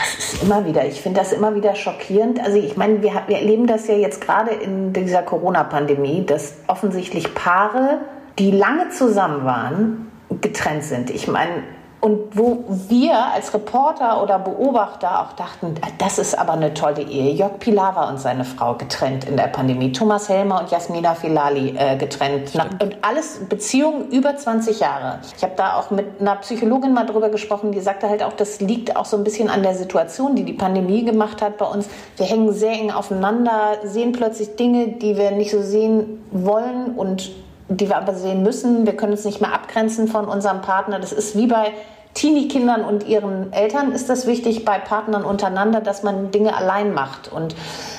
Es 0.04 0.34
ist 0.34 0.44
immer 0.44 0.66
wieder, 0.66 0.86
ich 0.86 1.02
finde 1.02 1.20
das 1.20 1.32
immer 1.32 1.56
wieder 1.56 1.76
schockierend. 1.76 2.40
Also 2.40 2.58
ich 2.58 2.76
meine, 2.76 3.02
wir, 3.02 3.24
wir 3.28 3.38
erleben 3.38 3.66
das 3.66 3.88
ja 3.88 3.96
jetzt 3.96 4.22
gerade 4.22 4.52
in 4.52 4.94
dieser 4.94 5.22
Corona-Pandemie, 5.22 6.26
dass 6.26 6.56
offensichtlich 6.68 7.34
Paare, 7.34 8.02
die 8.40 8.52
lange 8.52 8.90
zusammen 8.90 9.46
waren, 9.46 10.12
getrennt 10.42 10.84
sind. 10.84 11.10
Ich 11.10 11.28
meine, 11.28 11.64
und 12.04 12.36
wo 12.38 12.66
wir 12.90 13.18
als 13.18 13.54
Reporter 13.54 14.22
oder 14.22 14.38
Beobachter 14.38 15.22
auch 15.22 15.32
dachten, 15.38 15.76
das 16.00 16.20
ist 16.20 16.38
aber 16.38 16.52
eine 16.52 16.74
tolle 16.74 17.02
Ehe. 17.02 17.32
Jörg 17.32 17.60
Pilawa 17.60 18.10
und 18.10 18.20
seine 18.20 18.44
Frau 18.44 18.74
getrennt 18.74 19.24
in 19.24 19.38
der 19.38 19.48
Pandemie. 19.48 19.94
Thomas 19.94 20.28
Helmer 20.28 20.60
und 20.60 20.70
Jasmina 20.70 21.16
Filali 21.16 21.76
äh, 21.78 21.96
getrennt. 21.96 22.52
Und 22.82 22.98
alles 23.04 23.46
Beziehungen 23.48 24.10
über 24.12 24.36
20 24.36 24.82
Jahre. 24.82 25.20
Ich 25.38 25.44
habe 25.44 25.54
da 25.56 25.78
auch 25.78 25.92
mit 25.92 26.20
einer 26.20 26.36
Psychologin 26.36 26.94
mal 26.94 27.06
drüber 27.06 27.30
gesprochen, 27.30 27.72
die 27.72 27.80
sagte 27.80 28.10
halt 28.10 28.22
auch, 28.22 28.34
das 28.34 28.60
liegt 28.60 28.98
auch 28.98 29.06
so 29.06 29.16
ein 29.16 29.24
bisschen 29.24 29.50
an 29.50 29.64
der 29.64 29.76
Situation, 29.76 30.36
die 30.36 30.44
die 30.44 30.52
Pandemie 30.52 31.06
gemacht 31.06 31.42
hat 31.42 31.58
bei 31.58 31.66
uns. 31.66 31.88
Wir 32.18 32.26
hängen 32.26 32.52
sehr 32.52 32.74
eng 32.74 32.92
aufeinander, 32.92 33.78
sehen 33.86 34.12
plötzlich 34.12 34.58
Dinge, 34.58 34.90
die 34.90 35.16
wir 35.16 35.32
nicht 35.32 35.52
so 35.52 35.62
sehen 35.62 36.22
wollen 36.32 36.96
und 36.98 37.32
die 37.78 37.90
wir 37.90 37.98
aber 37.98 38.14
sehen 38.14 38.44
müssen. 38.44 38.86
Wir 38.86 38.96
können 38.96 39.14
uns 39.14 39.26
nicht 39.26 39.42
mehr 39.42 39.54
abgrenzen 39.54 40.08
von 40.08 40.26
unserem 40.26 40.62
Partner. 40.62 41.00
Das 41.00 41.12
ist 41.12 41.38
wie 41.38 41.48
bei 41.48 41.72
Teenie-Kindern 42.14 42.84
und 42.84 43.08
ihren 43.08 43.52
Eltern 43.54 43.92
ist 43.92 44.08
das 44.08 44.28
wichtig, 44.28 44.66
bei 44.66 44.78
Partnern 44.78 45.24
untereinander, 45.24 45.82
dass 45.82 46.04
man 46.04 46.32
Dinge 46.32 46.56
allein 46.56 46.94
macht. 46.94 47.32
Und 47.32 47.56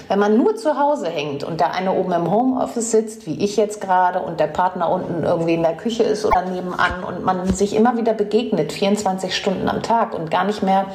wenn 0.08 0.18
man 0.18 0.36
nur 0.36 0.54
zu 0.54 0.78
Hause 0.78 1.08
hängt 1.08 1.42
und 1.42 1.60
der 1.60 1.74
eine 1.74 1.92
oben 1.92 2.12
im 2.12 2.30
Homeoffice 2.30 2.92
sitzt, 2.92 3.26
wie 3.26 3.42
ich 3.42 3.56
jetzt 3.56 3.80
gerade, 3.80 4.20
und 4.20 4.38
der 4.38 4.46
Partner 4.46 4.90
unten 4.90 5.24
irgendwie 5.24 5.54
in 5.54 5.62
der 5.62 5.76
Küche 5.76 6.04
ist 6.04 6.24
oder 6.24 6.42
nebenan 6.42 7.02
und 7.06 7.24
man 7.24 7.52
sich 7.52 7.74
immer 7.74 7.96
wieder 7.96 8.12
begegnet, 8.12 8.72
24 8.72 9.34
Stunden 9.34 9.68
am 9.68 9.82
Tag 9.82 10.14
und 10.14 10.30
gar 10.30 10.44
nicht 10.44 10.62
mehr, 10.62 10.86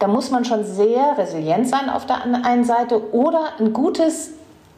da 0.00 0.08
muss 0.08 0.30
man 0.30 0.44
schon 0.44 0.64
sehr 0.64 1.16
resilient 1.16 1.68
sein 1.68 1.88
auf 1.88 2.04
der 2.04 2.22
einen 2.24 2.64
Seite 2.64 3.14
oder 3.14 3.52
ein 3.60 3.72
gutes 3.72 4.32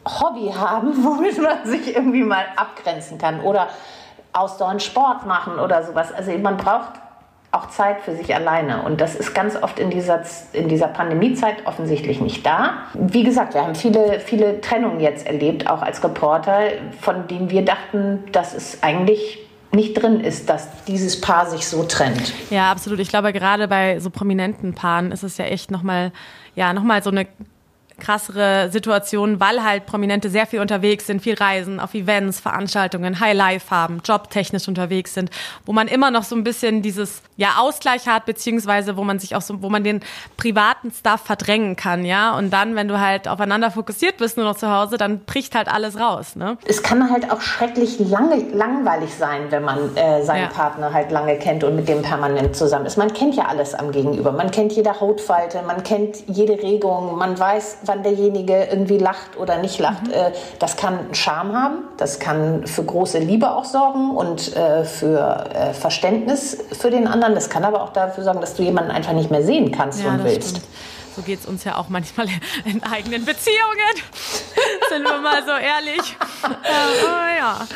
Hobby 0.07 0.51
haben, 0.57 0.93
womit 1.03 1.41
man 1.41 1.65
sich 1.65 1.95
irgendwie 1.95 2.23
mal 2.23 2.45
abgrenzen 2.55 3.17
kann 3.17 3.41
oder 3.41 3.67
ausdauernd 4.33 4.83
Sport 4.83 5.25
machen 5.25 5.59
oder 5.59 5.83
sowas. 5.83 6.13
Also 6.13 6.31
man 6.37 6.57
braucht 6.57 6.93
auch 7.51 7.69
Zeit 7.69 8.01
für 8.01 8.15
sich 8.15 8.35
alleine. 8.35 8.83
Und 8.83 8.99
das 9.01 9.15
ist 9.15 9.33
ganz 9.33 9.55
oft 9.55 9.79
in 9.79 9.89
dieser, 9.89 10.21
in 10.53 10.67
dieser 10.67 10.87
Pandemiezeit 10.87 11.65
offensichtlich 11.65 12.19
nicht 12.19 12.45
da. 12.45 12.83
Wie 12.93 13.23
gesagt, 13.23 13.53
wir 13.53 13.63
haben 13.63 13.75
viele, 13.75 14.19
viele 14.19 14.61
Trennungen 14.61 14.99
jetzt 14.99 15.25
erlebt, 15.25 15.67
auch 15.67 15.81
als 15.81 16.03
Reporter, 16.03 16.59
von 16.99 17.27
denen 17.27 17.49
wir 17.49 17.63
dachten, 17.63 18.23
dass 18.31 18.53
es 18.53 18.83
eigentlich 18.83 19.39
nicht 19.71 19.93
drin 20.01 20.21
ist, 20.21 20.49
dass 20.49 20.67
dieses 20.85 21.19
Paar 21.19 21.45
sich 21.49 21.67
so 21.67 21.83
trennt. 21.83 22.33
Ja, 22.49 22.71
absolut. 22.71 22.99
Ich 22.99 23.09
glaube, 23.09 23.33
gerade 23.33 23.67
bei 23.67 23.99
so 23.99 24.09
prominenten 24.09 24.73
Paaren 24.73 25.11
ist 25.11 25.23
es 25.23 25.37
ja 25.37 25.45
echt 25.45 25.71
nochmal, 25.71 26.11
ja, 26.55 26.73
nochmal 26.73 27.03
so 27.03 27.09
eine 27.09 27.27
krassere 27.99 28.69
Situation, 28.71 29.39
weil 29.39 29.63
halt 29.63 29.85
Prominente 29.85 30.29
sehr 30.29 30.45
viel 30.45 30.59
unterwegs 30.59 31.07
sind, 31.07 31.21
viel 31.21 31.35
reisen, 31.35 31.79
auf 31.79 31.93
Events, 31.93 32.39
Veranstaltungen, 32.39 33.19
High 33.19 33.35
Life 33.35 33.71
haben, 33.71 34.01
jobtechnisch 34.03 34.67
unterwegs 34.67 35.13
sind, 35.13 35.29
wo 35.65 35.73
man 35.73 35.87
immer 35.87 36.11
noch 36.11 36.23
so 36.23 36.35
ein 36.35 36.43
bisschen 36.43 36.81
dieses 36.81 37.21
ja 37.37 37.57
Ausgleich 37.59 38.07
hat, 38.07 38.25
beziehungsweise 38.25 38.97
wo 38.97 39.03
man 39.03 39.19
sich 39.19 39.35
auch 39.35 39.41
so, 39.41 39.61
wo 39.61 39.69
man 39.69 39.83
den 39.83 40.01
privaten 40.37 40.91
Stuff 40.91 41.21
verdrängen 41.21 41.75
kann, 41.75 42.05
ja. 42.05 42.35
Und 42.35 42.51
dann, 42.51 42.75
wenn 42.75 42.87
du 42.87 42.99
halt 42.99 43.27
aufeinander 43.27 43.71
fokussiert 43.71 44.17
bist, 44.17 44.37
nur 44.37 44.45
noch 44.45 44.57
zu 44.57 44.69
Hause, 44.71 44.97
dann 44.97 45.19
bricht 45.19 45.55
halt 45.55 45.67
alles 45.67 45.99
raus, 45.99 46.35
ne? 46.35 46.57
Es 46.65 46.83
kann 46.83 47.09
halt 47.09 47.31
auch 47.31 47.41
schrecklich 47.41 47.99
lange, 47.99 48.43
langweilig 48.53 49.13
sein, 49.13 49.43
wenn 49.49 49.63
man 49.63 49.95
äh, 49.95 50.23
seinen 50.23 50.43
ja. 50.43 50.49
Partner 50.49 50.93
halt 50.93 51.11
lange 51.11 51.37
kennt 51.37 51.63
und 51.63 51.75
mit 51.75 51.87
dem 51.87 52.01
permanent 52.01 52.55
zusammen 52.55 52.85
ist. 52.85 52.97
Man 52.97 53.13
kennt 53.13 53.35
ja 53.35 53.45
alles 53.45 53.73
am 53.73 53.91
Gegenüber. 53.91 54.31
Man 54.31 54.51
kennt 54.51 54.73
jede 54.73 54.99
Hautfalte, 54.99 55.61
man 55.65 55.83
kennt 55.83 56.27
jede 56.27 56.61
Regung, 56.61 57.17
man 57.17 57.37
weiß, 57.37 57.79
wann 57.87 58.03
derjenige 58.03 58.65
irgendwie 58.65 58.97
lacht 58.97 59.37
oder 59.37 59.57
nicht 59.57 59.79
lacht. 59.79 60.07
Mhm. 60.07 60.13
Äh, 60.13 60.31
das 60.59 60.77
kann 60.77 61.13
Charme 61.13 61.53
haben, 61.53 61.75
das 61.97 62.19
kann 62.19 62.65
für 62.67 62.83
große 62.83 63.19
Liebe 63.19 63.51
auch 63.51 63.65
sorgen 63.65 64.11
und 64.11 64.55
äh, 64.55 64.85
für 64.85 65.49
äh, 65.53 65.73
Verständnis 65.73 66.57
für 66.71 66.91
den 66.91 67.07
anderen. 67.07 67.35
Das 67.35 67.49
kann 67.49 67.63
aber 67.63 67.83
auch 67.83 67.93
dafür 67.93 68.23
sorgen, 68.23 68.41
dass 68.41 68.55
du 68.55 68.63
jemanden 68.63 68.91
einfach 68.91 69.13
nicht 69.13 69.31
mehr 69.31 69.43
sehen 69.43 69.71
kannst 69.71 70.03
ja, 70.03 70.11
und 70.11 70.23
willst. 70.23 70.49
Stimmt. 70.49 70.67
So 71.15 71.23
geht 71.23 71.39
es 71.39 71.47
uns 71.47 71.63
ja 71.63 71.77
auch 71.77 71.89
manchmal 71.89 72.27
in 72.65 72.83
eigenen 72.83 73.25
Beziehungen. 73.25 73.95
Sind 74.89 75.03
wir 75.03 75.19
mal 75.19 75.43
so 75.43 75.51
ehrlich. 75.51 76.15
Äh, 76.63 77.03
oh 77.03 77.37
ja. 77.37 77.67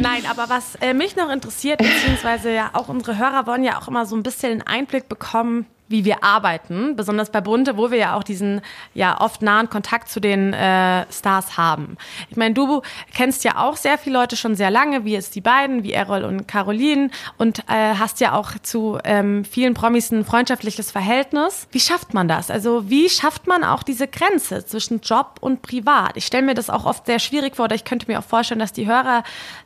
Nein, 0.00 0.22
aber 0.28 0.48
was 0.48 0.78
mich 0.94 1.16
noch 1.16 1.30
interessiert, 1.30 1.78
beziehungsweise 1.78 2.50
ja 2.50 2.70
auch 2.72 2.88
unsere 2.88 3.18
Hörer 3.18 3.46
wollen 3.46 3.64
ja 3.64 3.78
auch 3.78 3.88
immer 3.88 4.06
so 4.06 4.14
ein 4.16 4.22
bisschen 4.22 4.52
einen 4.52 4.62
Einblick 4.62 5.08
bekommen, 5.08 5.66
wie 5.88 6.04
wir 6.04 6.24
arbeiten, 6.24 6.96
besonders 6.96 7.30
bei 7.30 7.40
Bunte, 7.40 7.76
wo 7.76 7.90
wir 7.90 7.98
ja 7.98 8.16
auch 8.16 8.22
diesen 8.22 8.60
ja 8.94 9.20
oft 9.20 9.42
nahen 9.42 9.70
Kontakt 9.70 10.08
zu 10.08 10.20
den 10.20 10.52
äh, 10.52 11.04
Stars 11.12 11.56
haben. 11.56 11.96
Ich 12.28 12.36
meine, 12.36 12.54
du 12.54 12.82
kennst 13.14 13.44
ja 13.44 13.58
auch 13.58 13.76
sehr 13.76 13.98
viele 13.98 14.18
Leute 14.18 14.36
schon 14.36 14.54
sehr 14.54 14.70
lange, 14.70 15.04
wie 15.04 15.14
es 15.14 15.30
die 15.30 15.40
beiden, 15.40 15.84
wie 15.84 15.92
Errol 15.92 16.24
und 16.24 16.48
Caroline 16.48 17.10
und 17.38 17.60
äh, 17.68 17.94
hast 17.98 18.20
ja 18.20 18.32
auch 18.32 18.52
zu 18.62 18.98
ähm, 19.04 19.44
vielen 19.44 19.74
Promis 19.74 20.10
ein 20.10 20.24
freundschaftliches 20.24 20.90
Verhältnis. 20.90 21.68
Wie 21.70 21.80
schafft 21.80 22.14
man 22.14 22.28
das? 22.28 22.50
Also 22.50 22.90
wie 22.90 23.08
schafft 23.08 23.46
man 23.46 23.64
auch 23.64 23.82
diese 23.82 24.08
Grenze 24.08 24.64
zwischen 24.64 25.00
Job 25.00 25.38
und 25.40 25.62
Privat? 25.62 26.16
Ich 26.16 26.26
stelle 26.26 26.44
mir 26.44 26.54
das 26.54 26.70
auch 26.70 26.84
oft 26.84 27.06
sehr 27.06 27.18
schwierig 27.18 27.56
vor, 27.56 27.66
oder 27.66 27.74
ich 27.74 27.84
könnte 27.84 28.10
mir 28.10 28.18
auch 28.18 28.24
vorstellen, 28.24 28.60
dass 28.60 28.72
die 28.72 28.86
Hörer 28.86 29.22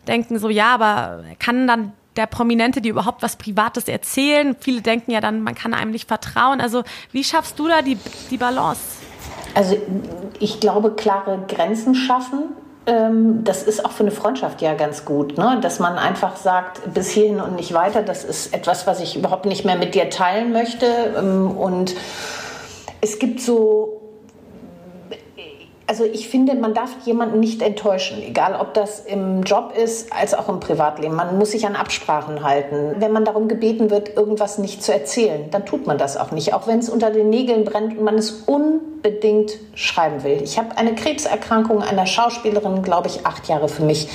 denken 0.07 0.39
so, 0.39 0.49
ja, 0.49 0.75
aber 0.75 1.25
kann 1.39 1.67
dann 1.67 1.93
der 2.17 2.27
Prominente, 2.27 2.81
die 2.81 2.89
überhaupt 2.89 3.23
was 3.23 3.37
Privates 3.37 3.89
erzählen. 3.89 4.57
Viele 4.59 4.83
denken 4.83 5.11
ja 5.11 5.21
dann, 5.21 5.43
man 5.43 5.55
kann 5.55 5.75
einem 5.75 5.91
nicht 5.91 6.09
vertrauen. 6.09 6.61
Also 6.61 6.83
wie 7.13 7.25
schaffst 7.25 7.59
du 7.59 7.69
da 7.69 7.83
die, 7.83 7.99
die 8.31 8.37
Balance? 8.37 8.81
Also 9.55 9.77
ich 10.39 10.61
glaube, 10.61 10.93
klare 10.93 11.45
Grenzen 11.49 11.95
schaffen 11.95 12.51
ähm, 12.87 13.45
das 13.45 13.63
ist 13.63 13.85
auch 13.85 13.93
für 13.93 14.03
eine 14.03 14.11
Freundschaft 14.11 14.63
ja 14.63 14.75
ganz 14.75 15.05
gut, 15.05 15.37
ne? 15.37 15.59
dass 15.61 15.79
man 15.79 15.99
einfach 15.99 16.37
sagt, 16.37 16.95
bis 16.95 17.11
hierhin 17.11 17.41
und 17.41 17.57
nicht 17.57 17.75
weiter, 17.75 18.03
das 18.03 18.25
ist 18.25 18.55
etwas, 18.55 18.87
was 18.87 19.01
ich 19.01 19.17
überhaupt 19.17 19.45
nicht 19.45 19.65
mehr 19.65 19.77
mit 19.77 19.95
dir 19.95 20.09
teilen 20.09 20.53
möchte. 20.53 20.87
Ähm, 21.17 21.51
und 21.51 21.95
es 23.01 23.19
gibt 23.19 23.41
so 23.41 24.00
also 25.91 26.05
ich 26.05 26.29
finde, 26.29 26.55
man 26.55 26.73
darf 26.73 26.91
jemanden 27.05 27.41
nicht 27.41 27.63
enttäuschen, 27.63 28.23
egal 28.23 28.55
ob 28.55 28.75
das 28.75 29.01
im 29.01 29.43
Job 29.43 29.73
ist 29.77 30.13
als 30.13 30.35
auch 30.35 30.49
im 30.49 30.61
Privatleben. 30.61 31.17
Man 31.17 31.37
muss 31.37 31.51
sich 31.51 31.67
an 31.67 31.75
Absprachen 31.75 32.45
halten. 32.45 32.95
Wenn 33.01 33.11
man 33.11 33.25
darum 33.25 33.49
gebeten 33.49 33.91
wird, 33.91 34.17
irgendwas 34.17 34.59
nicht 34.59 34.85
zu 34.85 34.93
erzählen, 34.93 35.51
dann 35.51 35.67
tut 35.67 35.89
man 35.89 35.99
das 35.99 36.17
auch 36.17 36.31
nicht, 36.31 36.55
auch 36.55 36.69
wenn 36.69 36.79
es 36.79 36.89
unter 36.89 37.11
den 37.11 37.29
Nägeln 37.29 37.65
brennt 37.65 37.99
und 37.99 38.05
man 38.05 38.15
es 38.15 38.31
unbedingt 38.31 39.59
schreiben 39.75 40.23
will. 40.23 40.41
Ich 40.45 40.59
habe 40.59 40.79
eine 40.79 40.95
Krebserkrankung 40.95 41.83
einer 41.83 42.07
Schauspielerin, 42.07 42.85
glaube 42.85 43.09
ich, 43.09 43.27
acht 43.27 43.49
Jahre 43.49 43.69
für 43.69 43.83
mich 43.83 44.09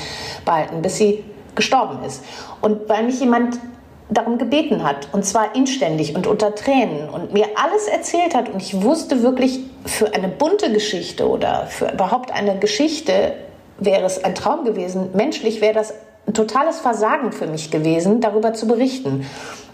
behalten, 0.45 0.81
bis 0.81 0.95
sie 0.95 1.25
gestorben 1.55 2.05
ist. 2.05 2.23
Und 2.61 2.87
weil 2.87 3.03
mich 3.03 3.19
jemand 3.19 3.59
darum 4.09 4.37
gebeten 4.37 4.83
hat, 4.83 5.09
und 5.13 5.25
zwar 5.25 5.55
inständig 5.55 6.15
und 6.15 6.27
unter 6.27 6.53
Tränen 6.53 7.09
und 7.09 7.33
mir 7.33 7.47
alles 7.55 7.87
erzählt 7.87 8.35
hat 8.35 8.49
und 8.49 8.61
ich 8.61 8.83
wusste 8.83 9.23
wirklich, 9.23 9.61
für 9.85 10.13
eine 10.13 10.27
bunte 10.27 10.71
Geschichte 10.71 11.27
oder 11.27 11.67
für 11.67 11.91
überhaupt 11.91 12.31
eine 12.31 12.57
Geschichte 12.57 13.33
wäre 13.77 14.03
es 14.03 14.23
ein 14.23 14.35
Traum 14.35 14.63
gewesen. 14.65 15.09
Menschlich 15.13 15.61
wäre 15.61 15.73
das 15.73 15.93
ein 16.27 16.33
totales 16.33 16.79
Versagen 16.79 17.31
für 17.31 17.47
mich 17.47 17.71
gewesen, 17.71 18.21
darüber 18.21 18.53
zu 18.53 18.67
berichten. 18.67 19.25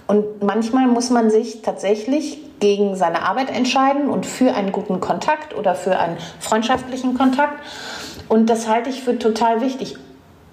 Und 0.07 0.43
manchmal 0.43 0.87
muss 0.87 1.09
man 1.09 1.29
sich 1.29 1.61
tatsächlich 1.61 2.39
gegen 2.59 2.95
seine 2.95 3.23
Arbeit 3.23 3.55
entscheiden 3.55 4.09
und 4.09 4.25
für 4.25 4.53
einen 4.53 4.71
guten 4.71 4.99
Kontakt 4.99 5.55
oder 5.55 5.75
für 5.75 5.97
einen 5.97 6.17
freundschaftlichen 6.39 7.17
Kontakt. 7.17 7.59
Und 8.27 8.49
das 8.49 8.67
halte 8.67 8.89
ich 8.89 9.03
für 9.03 9.17
total 9.17 9.61
wichtig. 9.61 9.95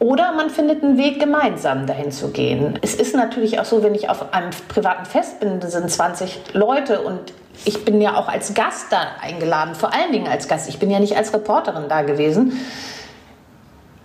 Oder 0.01 0.33
man 0.33 0.49
findet 0.49 0.85
einen 0.85 0.97
Weg, 0.97 1.19
gemeinsam 1.19 1.87
dahin 1.87 2.13
zu 2.13 2.29
gehen. 2.29 2.79
Es 2.83 2.95
ist 2.95 3.17
natürlich 3.17 3.59
auch 3.59 3.65
so, 3.65 3.83
wenn 3.83 3.95
ich 3.95 4.09
auf 4.09 4.33
einem 4.33 4.51
privaten 4.69 5.05
Fest 5.05 5.41
bin, 5.41 5.59
da 5.59 5.69
sind 5.69 5.91
20 5.91 6.55
Leute 6.55 7.01
und 7.01 7.33
ich 7.65 7.85
bin 7.85 8.01
ja 8.01 8.17
auch 8.17 8.29
als 8.29 8.55
Gast 8.55 8.87
da 8.91 9.01
eingeladen, 9.21 9.75
vor 9.75 9.93
allen 9.93 10.13
Dingen 10.13 10.29
als 10.29 10.47
Gast. 10.47 10.69
Ich 10.69 10.79
bin 10.79 10.91
ja 10.91 11.01
nicht 11.01 11.17
als 11.17 11.35
Reporterin 11.35 11.89
da 11.89 12.03
gewesen. 12.03 12.53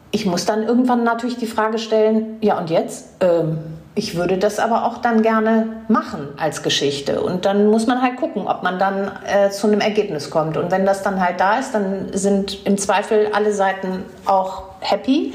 Ich 0.10 0.26
muss 0.26 0.46
dann 0.46 0.64
irgendwann 0.64 1.04
natürlich 1.04 1.38
die 1.38 1.48
Frage 1.48 1.78
stellen, 1.78 2.38
ja 2.42 2.58
und 2.58 2.72
jetzt? 2.72 3.10
Ähm, 3.20 3.60
ich 3.96 4.16
würde 4.16 4.40
das 4.40 4.58
aber 4.58 4.86
auch 4.86 4.98
dann 4.98 5.22
gerne 5.22 5.68
machen 5.88 6.30
als 6.38 6.64
Geschichte. 6.64 7.22
Und 7.22 7.46
dann 7.46 7.68
muss 7.68 7.86
man 7.86 8.02
halt 8.02 8.18
gucken, 8.18 8.48
ob 8.48 8.64
man 8.64 8.80
dann 8.80 9.12
äh, 9.28 9.52
zu 9.52 9.68
einem 9.68 9.82
Ergebnis 9.82 10.32
kommt. 10.32 10.58
Und 10.58 10.72
wenn 10.72 10.86
das 10.86 11.04
dann 11.04 11.24
halt 11.24 11.40
da 11.40 11.60
ist, 11.60 11.76
dann 11.76 12.08
sind 12.14 12.66
im 12.66 12.80
Zweifel 12.80 13.30
alle 13.34 13.54
Seiten 13.54 14.04
auch 14.26 14.64
happy 14.80 15.34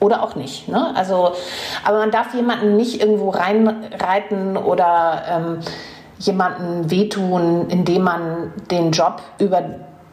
oder 0.00 0.22
auch 0.22 0.36
nicht. 0.36 0.68
Ne? 0.68 0.94
Also, 0.94 1.32
aber 1.84 1.98
man 1.98 2.10
darf 2.10 2.34
jemanden 2.34 2.76
nicht 2.76 3.00
irgendwo 3.00 3.30
reinreiten 3.30 4.56
oder 4.56 5.22
ähm, 5.28 5.58
jemanden 6.18 6.90
wehtun, 6.90 7.66
indem 7.68 8.02
man 8.02 8.52
den 8.70 8.90
Job 8.92 9.22
über 9.38 9.62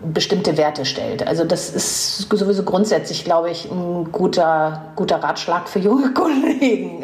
bestimmte 0.04 0.58
Werte 0.58 0.86
stellt. 0.86 1.26
Also 1.28 1.44
das 1.44 1.70
ist 1.70 2.30
sowieso 2.30 2.64
grundsätzlich, 2.64 3.24
glaube 3.24 3.50
ich, 3.50 3.70
ein 3.70 4.12
guter, 4.12 4.92
guter 4.96 5.24
Ratschlag 5.24 5.70
für 5.70 5.80
junge 5.80 6.14
Kollegen. 6.14 7.04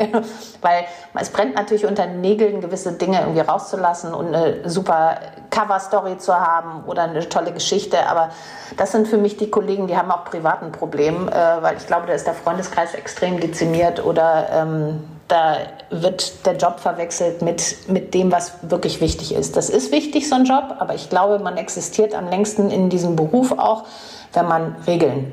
Weil 0.62 0.86
es 1.20 1.29
brennt 1.29 1.56
natürlich 1.56 1.86
unter 1.86 2.06
den 2.06 2.22
Nägeln, 2.22 2.62
gewisse 2.62 2.94
Dinge 2.94 3.22
irgendwie 3.22 3.41
rauszulassen 3.41 4.13
und 4.13 4.34
eine 4.34 4.70
super 4.70 5.18
Cover-Story 5.50 6.18
zu 6.18 6.34
haben 6.34 6.84
oder 6.86 7.03
eine 7.03 7.27
tolle 7.29 7.51
Geschichte. 7.51 8.08
Aber 8.08 8.29
das 8.77 8.91
sind 8.91 9.08
für 9.08 9.18
mich 9.18 9.38
die 9.38 9.50
Kollegen, 9.50 9.88
die 9.88 9.98
haben 9.98 10.12
auch 10.12 10.25
privaten 10.25 10.72
Problem, 10.72 11.27
äh, 11.27 11.32
weil 11.32 11.77
ich 11.77 11.88
glaube, 11.88 12.08
da 12.08 12.13
ist 12.13 12.27
der 12.27 12.34
Freundeskreis 12.34 12.94
extrem 12.94 13.39
dezimiert 13.39 14.03
oder 14.03 14.48
ähm, 14.51 15.03
da 15.29 15.57
wird 15.89 16.45
der 16.45 16.57
Job 16.57 16.79
verwechselt 16.79 17.41
mit, 17.41 17.88
mit 17.88 18.13
dem, 18.13 18.31
was 18.31 18.53
wirklich 18.63 19.00
wichtig 19.00 19.33
ist. 19.33 19.55
Das 19.55 19.70
ist 19.70 19.92
wichtig, 19.92 20.27
so 20.27 20.35
ein 20.35 20.46
Job, 20.46 20.75
aber 20.79 20.96
ich 20.96 21.09
glaube, 21.09 21.39
man 21.39 21.55
existiert 21.55 22.13
am 22.13 22.27
längsten 22.27 22.70
in 22.70 22.89
diesem 22.89 23.15
Beruf 23.15 23.51
auch, 23.51 23.85
wenn 24.33 24.48
man 24.48 24.75
Regeln 24.85 25.31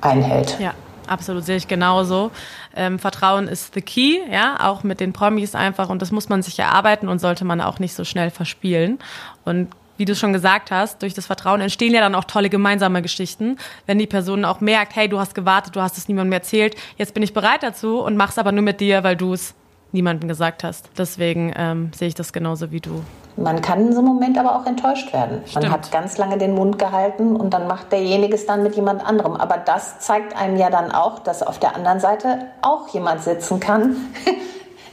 einhält. 0.00 0.58
Ja. 0.60 0.74
Absolut, 1.06 1.44
sehe 1.44 1.56
ich 1.56 1.66
genauso. 1.66 2.30
Ähm, 2.76 3.00
Vertrauen 3.00 3.48
ist 3.48 3.74
the 3.74 3.82
key, 3.82 4.20
ja, 4.30 4.58
auch 4.60 4.84
mit 4.84 5.00
den 5.00 5.12
Promis 5.12 5.56
einfach 5.56 5.88
und 5.88 6.00
das 6.02 6.12
muss 6.12 6.28
man 6.28 6.44
sich 6.44 6.56
erarbeiten 6.56 7.08
und 7.08 7.18
sollte 7.18 7.44
man 7.44 7.60
auch 7.60 7.80
nicht 7.80 7.94
so 7.94 8.04
schnell 8.04 8.30
verspielen. 8.30 9.00
Und 9.44 9.70
wie 10.00 10.06
du 10.06 10.16
schon 10.16 10.32
gesagt 10.32 10.70
hast, 10.70 11.02
durch 11.02 11.12
das 11.12 11.26
Vertrauen 11.26 11.60
entstehen 11.60 11.92
ja 11.92 12.00
dann 12.00 12.14
auch 12.14 12.24
tolle 12.24 12.48
gemeinsame 12.48 13.02
Geschichten, 13.02 13.58
wenn 13.84 13.98
die 13.98 14.06
Person 14.06 14.46
auch 14.46 14.62
merkt, 14.62 14.96
hey, 14.96 15.10
du 15.10 15.20
hast 15.20 15.34
gewartet, 15.34 15.76
du 15.76 15.82
hast 15.82 15.98
es 15.98 16.08
niemandem 16.08 16.32
erzählt, 16.32 16.74
jetzt 16.96 17.12
bin 17.12 17.22
ich 17.22 17.34
bereit 17.34 17.62
dazu 17.62 18.00
und 18.00 18.16
mach's 18.16 18.38
aber 18.38 18.50
nur 18.50 18.62
mit 18.62 18.80
dir, 18.80 19.04
weil 19.04 19.14
du 19.14 19.34
es 19.34 19.54
niemandem 19.92 20.26
gesagt 20.26 20.64
hast. 20.64 20.88
Deswegen 20.96 21.52
ähm, 21.54 21.90
sehe 21.94 22.08
ich 22.08 22.14
das 22.14 22.32
genauso 22.32 22.70
wie 22.70 22.80
du. 22.80 23.02
Man 23.36 23.60
kann 23.60 23.88
in 23.88 23.92
so 23.92 23.98
einem 23.98 24.08
Moment 24.08 24.38
aber 24.38 24.56
auch 24.56 24.64
enttäuscht 24.64 25.12
werden. 25.12 25.42
Stimmt. 25.44 25.64
Man 25.64 25.72
hat 25.72 25.92
ganz 25.92 26.16
lange 26.16 26.38
den 26.38 26.54
Mund 26.54 26.78
gehalten 26.78 27.36
und 27.36 27.52
dann 27.52 27.66
macht 27.66 27.92
derjenige 27.92 28.34
es 28.34 28.46
dann 28.46 28.62
mit 28.62 28.76
jemand 28.76 29.04
anderem. 29.04 29.34
Aber 29.36 29.58
das 29.58 30.00
zeigt 30.00 30.34
einem 30.34 30.56
ja 30.56 30.70
dann 30.70 30.92
auch, 30.92 31.18
dass 31.18 31.42
auf 31.42 31.58
der 31.58 31.76
anderen 31.76 32.00
Seite 32.00 32.46
auch 32.62 32.88
jemand 32.88 33.22
sitzen 33.22 33.60
kann, 33.60 33.96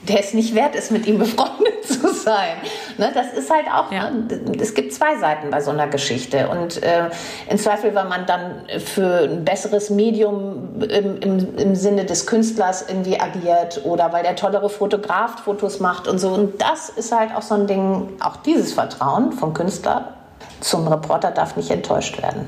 der 0.07 0.19
es 0.19 0.33
nicht 0.33 0.55
wert 0.55 0.75
ist, 0.75 0.91
mit 0.91 1.05
ihm 1.05 1.17
befreundet 1.19 1.83
zu 1.83 2.13
sein. 2.13 2.57
Ne, 2.97 3.11
das 3.13 3.33
ist 3.33 3.49
halt 3.49 3.65
auch, 3.73 3.91
ja. 3.91 4.09
ne, 4.09 4.27
es 4.59 4.73
gibt 4.73 4.93
zwei 4.93 5.17
Seiten 5.17 5.49
bei 5.49 5.61
so 5.61 5.71
einer 5.71 5.87
Geschichte. 5.87 6.49
Und 6.49 6.81
äh, 6.83 7.09
im 7.49 7.57
Zweifel, 7.57 7.93
weil 7.95 8.05
man 8.05 8.25
dann 8.25 8.63
für 8.79 9.23
ein 9.23 9.45
besseres 9.45 9.89
Medium 9.89 10.81
im, 10.81 11.17
im, 11.19 11.57
im 11.57 11.75
Sinne 11.75 12.05
des 12.05 12.25
Künstlers 12.25 12.85
irgendwie 12.87 13.19
agiert 13.19 13.81
oder 13.83 14.11
weil 14.13 14.23
der 14.23 14.35
tollere 14.35 14.69
Fotograf 14.69 15.43
Fotos 15.43 15.79
macht 15.79 16.07
und 16.07 16.19
so. 16.19 16.29
Und 16.29 16.61
das 16.61 16.89
ist 16.89 17.11
halt 17.11 17.35
auch 17.35 17.41
so 17.41 17.55
ein 17.55 17.67
Ding, 17.67 18.09
auch 18.19 18.37
dieses 18.37 18.73
Vertrauen 18.73 19.31
vom 19.31 19.53
Künstler 19.53 20.13
zum 20.59 20.87
Reporter 20.87 21.31
darf 21.31 21.55
nicht 21.55 21.71
enttäuscht 21.71 22.21
werden. 22.21 22.47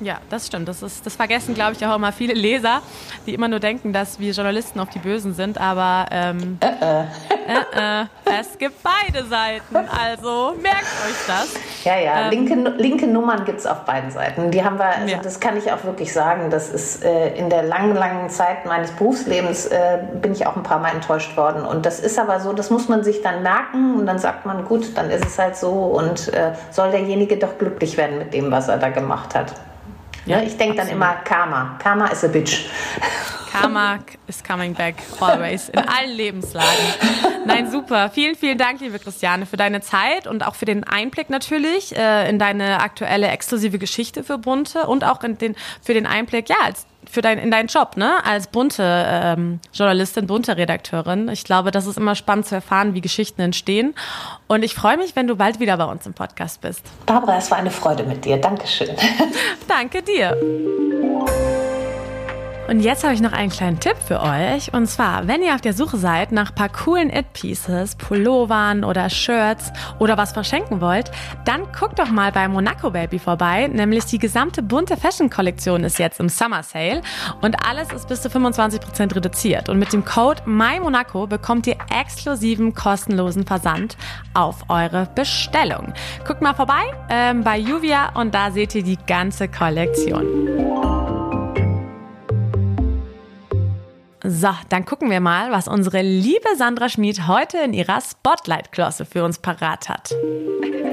Ja, 0.00 0.18
das 0.28 0.48
stimmt. 0.48 0.68
Das, 0.68 0.82
ist, 0.82 1.06
das 1.06 1.14
vergessen, 1.14 1.54
glaube 1.54 1.72
ich, 1.72 1.86
auch 1.86 1.94
immer 1.94 2.12
viele 2.12 2.34
Leser, 2.34 2.82
die 3.26 3.34
immer 3.34 3.48
nur 3.48 3.60
denken, 3.60 3.92
dass 3.92 4.18
wir 4.18 4.32
Journalisten 4.32 4.80
auf 4.80 4.90
die 4.90 4.98
Bösen 4.98 5.34
sind. 5.34 5.58
Aber 5.58 6.06
ähm, 6.10 6.58
äh, 6.60 6.66
äh. 6.66 7.04
Äh, 7.46 8.02
äh. 8.02 8.06
es 8.40 8.58
gibt 8.58 8.82
beide 8.82 9.24
Seiten. 9.26 9.76
Also 9.76 10.54
merkt 10.60 10.82
euch 10.82 11.26
das. 11.26 11.54
Ja, 11.84 11.98
ja. 11.98 12.22
Ähm, 12.22 12.30
linke, 12.30 12.54
linke 12.76 13.06
Nummern 13.06 13.44
gibt 13.44 13.60
es 13.60 13.66
auf 13.66 13.84
beiden 13.84 14.10
Seiten. 14.10 14.50
Die 14.50 14.64
haben 14.64 14.78
wir, 14.78 14.86
also 14.86 15.14
ja. 15.14 15.20
das 15.22 15.38
kann 15.38 15.56
ich 15.56 15.70
auch 15.70 15.84
wirklich 15.84 16.12
sagen. 16.12 16.50
Das 16.50 16.70
ist 16.70 17.04
äh, 17.04 17.36
in 17.36 17.48
der 17.48 17.62
langen, 17.62 17.94
langen 17.94 18.28
Zeit 18.30 18.66
meines 18.66 18.90
Berufslebens 18.92 19.66
äh, 19.66 19.98
bin 20.20 20.32
ich 20.32 20.46
auch 20.46 20.56
ein 20.56 20.62
paar 20.62 20.80
Mal 20.80 20.90
enttäuscht 20.90 21.36
worden. 21.36 21.64
Und 21.64 21.86
das 21.86 22.00
ist 22.00 22.18
aber 22.18 22.40
so, 22.40 22.52
das 22.52 22.70
muss 22.70 22.88
man 22.88 23.04
sich 23.04 23.22
dann 23.22 23.42
merken 23.42 23.94
und 23.98 24.06
dann 24.06 24.18
sagt 24.18 24.44
man, 24.44 24.64
gut, 24.64 24.96
dann 24.96 25.10
ist 25.10 25.24
es 25.24 25.38
halt 25.38 25.56
so 25.56 25.70
und 25.70 26.32
soll 26.70 26.90
derjenige 26.90 27.36
doch 27.36 27.58
glücklich 27.58 27.96
werden 27.96 28.18
mit 28.18 28.34
dem, 28.34 28.50
was 28.50 28.68
er 28.68 28.78
da 28.78 28.88
gemacht 28.88 29.34
hat. 29.34 29.52
Ja, 30.26 30.42
ich 30.42 30.56
denke 30.56 30.76
dann 30.76 30.88
immer 30.88 31.14
Karma. 31.24 31.76
Karma 31.78 32.06
is 32.06 32.24
a 32.24 32.28
bitch. 32.28 32.66
Karma 33.54 34.00
is 34.26 34.42
coming 34.42 34.74
back 34.74 34.96
always 35.20 35.68
in 35.68 35.78
allen 35.78 36.10
Lebenslagen. 36.10 36.68
Nein, 37.46 37.70
super. 37.70 38.10
Vielen, 38.10 38.34
vielen 38.34 38.58
Dank, 38.58 38.80
liebe 38.80 38.98
Christiane, 38.98 39.46
für 39.46 39.56
deine 39.56 39.80
Zeit 39.80 40.26
und 40.26 40.44
auch 40.44 40.56
für 40.56 40.64
den 40.64 40.82
Einblick 40.82 41.30
natürlich 41.30 41.96
äh, 41.96 42.28
in 42.28 42.38
deine 42.38 42.80
aktuelle 42.80 43.28
exklusive 43.28 43.78
Geschichte 43.78 44.24
für 44.24 44.38
Bunte 44.38 44.86
und 44.86 45.04
auch 45.04 45.22
in 45.22 45.38
den, 45.38 45.54
für 45.80 45.94
den 45.94 46.06
Einblick, 46.06 46.48
ja, 46.48 46.56
als 46.64 46.86
für 47.08 47.22
dein, 47.22 47.38
in 47.38 47.50
deinen 47.50 47.68
Job, 47.68 47.96
ne? 47.96 48.24
Als 48.24 48.48
bunte 48.48 48.82
ähm, 48.82 49.60
Journalistin, 49.72 50.26
bunte 50.26 50.56
Redakteurin. 50.56 51.28
Ich 51.28 51.44
glaube, 51.44 51.70
das 51.70 51.86
ist 51.86 51.96
immer 51.96 52.14
spannend 52.14 52.46
zu 52.46 52.56
erfahren, 52.56 52.94
wie 52.94 53.00
Geschichten 53.00 53.40
entstehen. 53.40 53.94
Und 54.48 54.64
ich 54.64 54.74
freue 54.74 54.96
mich, 54.96 55.14
wenn 55.14 55.26
du 55.26 55.36
bald 55.36 55.60
wieder 55.60 55.76
bei 55.76 55.84
uns 55.84 56.06
im 56.06 56.14
Podcast 56.14 56.60
bist. 56.60 56.82
Barbara, 57.06 57.36
es 57.36 57.50
war 57.50 57.58
eine 57.58 57.70
Freude 57.70 58.04
mit 58.04 58.24
dir. 58.24 58.38
Dankeschön. 58.38 58.96
Danke 59.68 60.02
dir. 60.02 61.53
Und 62.66 62.80
jetzt 62.80 63.04
habe 63.04 63.12
ich 63.12 63.20
noch 63.20 63.32
einen 63.32 63.50
kleinen 63.50 63.78
Tipp 63.78 63.96
für 64.06 64.20
euch. 64.20 64.72
Und 64.72 64.86
zwar, 64.86 65.28
wenn 65.28 65.42
ihr 65.42 65.54
auf 65.54 65.60
der 65.60 65.74
Suche 65.74 65.98
seid 65.98 66.32
nach 66.32 66.54
paar 66.54 66.70
coolen 66.70 67.10
It-Pieces, 67.10 67.96
Pullovern 67.96 68.84
oder 68.84 69.10
Shirts 69.10 69.70
oder 69.98 70.16
was 70.16 70.32
verschenken 70.32 70.80
wollt, 70.80 71.10
dann 71.44 71.70
guckt 71.78 71.98
doch 71.98 72.08
mal 72.08 72.32
bei 72.32 72.48
Monaco 72.48 72.90
Baby 72.90 73.18
vorbei. 73.18 73.68
Nämlich 73.68 74.06
die 74.06 74.18
gesamte 74.18 74.62
bunte 74.62 74.96
Fashion-Kollektion 74.96 75.84
ist 75.84 75.98
jetzt 75.98 76.20
im 76.20 76.30
Summer 76.30 76.62
Sale 76.62 77.02
und 77.42 77.66
alles 77.66 77.92
ist 77.92 78.08
bis 78.08 78.22
zu 78.22 78.28
25% 78.28 79.14
reduziert. 79.14 79.68
Und 79.68 79.78
mit 79.78 79.92
dem 79.92 80.04
Code 80.04 80.40
MyMonaco 80.46 81.26
bekommt 81.26 81.66
ihr 81.66 81.76
exklusiven 81.94 82.74
kostenlosen 82.74 83.46
Versand 83.46 83.98
auf 84.32 84.70
eure 84.70 85.06
Bestellung. 85.14 85.92
Guckt 86.26 86.40
mal 86.40 86.54
vorbei 86.54 86.82
ähm, 87.10 87.44
bei 87.44 87.58
Juvia 87.58 88.12
und 88.14 88.34
da 88.34 88.50
seht 88.50 88.74
ihr 88.74 88.82
die 88.82 88.98
ganze 89.06 89.48
Kollektion. 89.48 90.83
So, 94.26 94.48
dann 94.70 94.86
gucken 94.86 95.10
wir 95.10 95.20
mal, 95.20 95.52
was 95.52 95.68
unsere 95.68 96.00
liebe 96.00 96.48
Sandra 96.56 96.88
Schmid 96.88 97.28
heute 97.28 97.58
in 97.58 97.74
ihrer 97.74 98.00
Spotlight-Klasse 98.00 99.04
für 99.04 99.22
uns 99.22 99.38
parat 99.38 99.90
hat. 99.90 100.14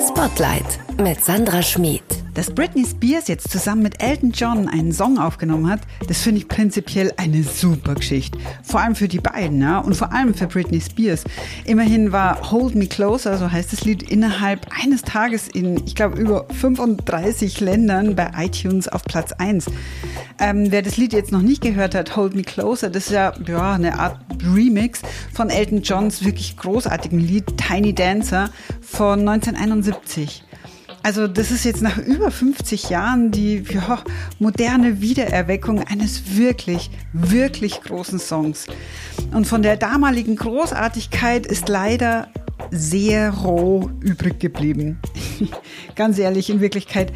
Spotlight 0.06 1.00
mit 1.00 1.24
Sandra 1.24 1.62
Schmid. 1.62 2.04
Dass 2.34 2.50
Britney 2.50 2.86
Spears 2.86 3.28
jetzt 3.28 3.52
zusammen 3.52 3.84
mit 3.84 4.02
Elton 4.02 4.32
John 4.32 4.70
einen 4.70 4.94
Song 4.94 5.18
aufgenommen 5.18 5.70
hat, 5.70 5.82
das 6.08 6.22
finde 6.22 6.40
ich 6.40 6.48
prinzipiell 6.48 7.12
eine 7.18 7.44
super 7.44 7.96
Geschichte. 7.96 8.38
Vor 8.64 8.80
allem 8.80 8.96
für 8.96 9.10
die 9.10 9.20
beiden, 9.20 9.62
ja, 9.62 9.80
und 9.80 9.96
vor 9.96 10.14
allem 10.14 10.34
für 10.34 10.48
Britney 10.48 10.80
Spears. 10.80 11.26
Immerhin 11.66 12.14
war 12.14 12.52
Hold 12.52 12.76
Me 12.76 12.88
Closer, 12.88 13.38
so 13.38 13.52
heißt 13.52 13.74
das 13.74 13.84
Lied, 13.84 14.10
innerhalb 14.10 14.66
eines 14.82 15.02
Tages 15.02 15.50
in, 15.50 15.86
ich 15.86 15.94
glaube, 15.96 16.18
über 16.18 16.46
35 16.50 17.60
Ländern 17.60 18.16
bei 18.16 18.32
iTunes 18.38 18.88
auf 18.88 19.04
Platz 19.04 19.34
1. 19.34 19.66
Ähm, 20.40 20.72
wer 20.72 20.82
das 20.82 20.96
Lied 20.96 21.12
jetzt 21.12 21.34
noch 21.34 21.42
nicht 21.42 21.62
gehört 21.62 21.96
hat, 21.96 22.16
Hold 22.16 22.34
Me 22.34 22.44
Closer, 22.44 22.90
das 22.90 23.08
ist 23.08 23.12
ja, 23.12 23.34
ja 23.46 23.74
eine 23.74 24.00
Art 24.00 24.20
Remix 24.42 25.02
von 25.34 25.50
Elton 25.50 25.82
Johns 25.82 26.24
wirklich 26.24 26.56
großartigen 26.56 27.20
Lied 27.20 27.58
Tiny 27.58 27.94
Dancer 27.94 28.50
von 28.82 29.20
1971. 29.28 30.44
Also 31.04 31.28
das 31.28 31.50
ist 31.50 31.66
jetzt 31.66 31.82
nach 31.82 31.98
über 31.98 32.30
50 32.30 32.90
Jahren 32.90 33.32
die 33.32 33.64
ja, 33.70 34.04
moderne 34.40 35.02
Wiedererweckung 35.02 35.84
eines 35.84 36.38
wirklich, 36.38 36.92
wirklich 37.14 37.82
großen 37.82 38.20
Songs. 38.20 38.68
Und 39.34 39.48
von 39.48 39.64
der 39.64 39.78
damaligen 39.78 40.36
Großartigkeit 40.36 41.48
ist 41.48 41.70
leider 41.70 42.28
sehr 42.70 43.32
roh 43.32 43.90
übrig 44.02 44.40
geblieben. 44.40 45.00
Ganz 45.96 46.20
ehrlich, 46.20 46.50
in 46.50 46.62
Wirklichkeit 46.62 47.12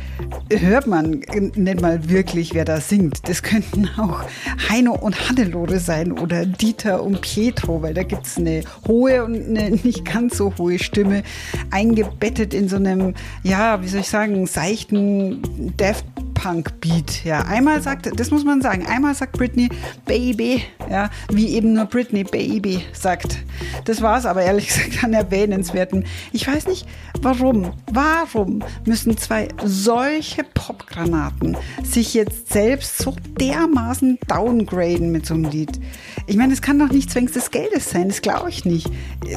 hört 0.49 0.88
man 0.88 1.21
nicht 1.55 1.81
mal 1.81 2.10
wirklich, 2.10 2.53
wer 2.53 2.65
da 2.65 2.81
singt. 2.81 3.27
Das 3.27 3.43
könnten 3.43 3.89
auch 3.97 4.23
Heino 4.69 4.93
und 4.93 5.29
Hannelore 5.29 5.79
sein 5.79 6.12
oder 6.12 6.45
Dieter 6.45 7.03
und 7.03 7.21
Pietro, 7.21 7.81
weil 7.81 7.93
da 7.93 8.03
gibt 8.03 8.25
es 8.25 8.38
eine 8.38 8.63
hohe 8.88 9.23
und 9.23 9.36
eine 9.36 9.71
nicht 9.71 10.05
ganz 10.05 10.38
so 10.38 10.53
hohe 10.58 10.79
Stimme, 10.79 11.23
eingebettet 11.71 12.53
in 12.53 12.67
so 12.67 12.77
einem, 12.77 13.13
ja, 13.43 13.81
wie 13.81 13.88
soll 13.88 14.01
ich 14.01 14.10
sagen, 14.10 14.47
seichten 14.47 15.41
Death 15.77 16.03
Punk-Beat. 16.45 17.25
Ja, 17.25 17.39
einmal 17.41 17.81
sagt, 17.81 18.19
das 18.19 18.29
muss 18.29 18.45
man 18.45 18.62
sagen, 18.62 18.86
einmal 18.86 19.15
sagt 19.15 19.31
Britney 19.31 19.67
Baby, 20.05 20.62
ja, 20.88 21.10
wie 21.31 21.55
eben 21.55 21.73
nur 21.73 21.86
Britney 21.86 22.23
Baby 22.23 22.84
sagt. 22.93 23.39
Das 23.86 23.99
war 24.03 24.19
es 24.19 24.27
aber 24.27 24.43
ehrlich 24.43 24.67
gesagt 24.67 25.03
an 25.03 25.13
erwähnenswerten. 25.13 26.05
Ich 26.34 26.47
weiß 26.47 26.67
nicht, 26.67 26.86
warum, 27.19 27.73
warum 27.91 28.63
müssen 28.86 29.17
zwei 29.17 29.47
solche 29.63 30.43
Popgranaten 30.43 31.58
sich 31.84 32.13
jetzt 32.13 32.53
selbst 32.53 32.99
so 32.99 33.15
dermaßen 33.39 34.19
downgraden 34.27 35.12
mit 35.12 35.25
so 35.25 35.34
einem 35.34 35.45
Lied? 35.45 35.79
Ich 36.27 36.38
meine, 36.38 36.53
es 36.53 36.62
kann 36.62 36.77
doch 36.77 36.91
nicht 36.91 37.10
zwängs 37.10 37.31
des 37.31 37.49
Geldes 37.49 37.89
sein, 37.89 38.10
das 38.10 38.21
glaube 38.21 38.51
ich 38.51 38.65
nicht. 38.65 38.91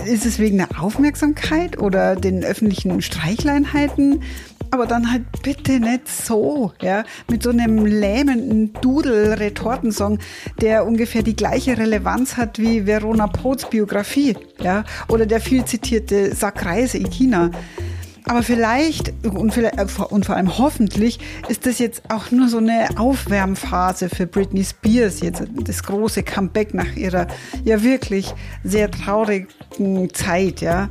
Ist 0.05 0.27
es 0.27 0.38
wegen 0.38 0.59
der 0.59 0.79
Aufmerksamkeit 0.79 1.79
oder 1.79 2.16
den 2.16 2.44
öffentlichen 2.44 3.01
Streichleinheiten? 3.01 4.21
Aber 4.70 4.87
dann 4.87 5.11
halt 5.11 5.24
bitte 5.42 5.81
nicht 5.81 6.09
so, 6.09 6.72
ja, 6.81 7.04
mit 7.31 7.42
so 7.42 7.50
einem 7.50 7.87
lähmenden 7.87 8.72
Dudel-Retortensong, 8.74 10.18
der 10.61 10.87
ungefähr 10.87 11.22
die 11.22 11.37
gleiche 11.37 11.76
Relevanz 11.76 12.37
hat 12.37 12.59
wie 12.59 12.87
Verona 12.87 13.26
Poths 13.26 13.68
Biografie, 13.68 14.37
ja, 14.61 14.85
oder 15.09 15.26
der 15.26 15.40
viel 15.40 15.64
zitierte 15.64 16.35
Sackreise 16.35 16.98
in 16.98 17.11
China. 17.11 17.50
Aber 18.29 18.43
vielleicht 18.43 19.12
und, 19.25 19.53
vielleicht 19.53 19.79
äh, 19.79 20.03
und 20.11 20.27
vor 20.27 20.37
allem 20.37 20.59
hoffentlich 20.59 21.19
ist 21.49 21.67
das 21.67 21.79
jetzt 21.79 22.03
auch 22.11 22.31
nur 22.31 22.49
so 22.49 22.59
eine 22.59 22.88
Aufwärmphase 22.97 24.09
für 24.09 24.27
Britney 24.27 24.64
Spears, 24.64 25.21
jetzt 25.21 25.43
das 25.64 25.83
große 25.83 26.23
Comeback 26.23 26.75
nach 26.75 26.95
ihrer 26.95 27.27
ja 27.64 27.83
wirklich 27.83 28.35
sehr 28.64 28.91
traurigen 28.91 29.49
Zeit, 30.12 30.61
ja. 30.61 30.88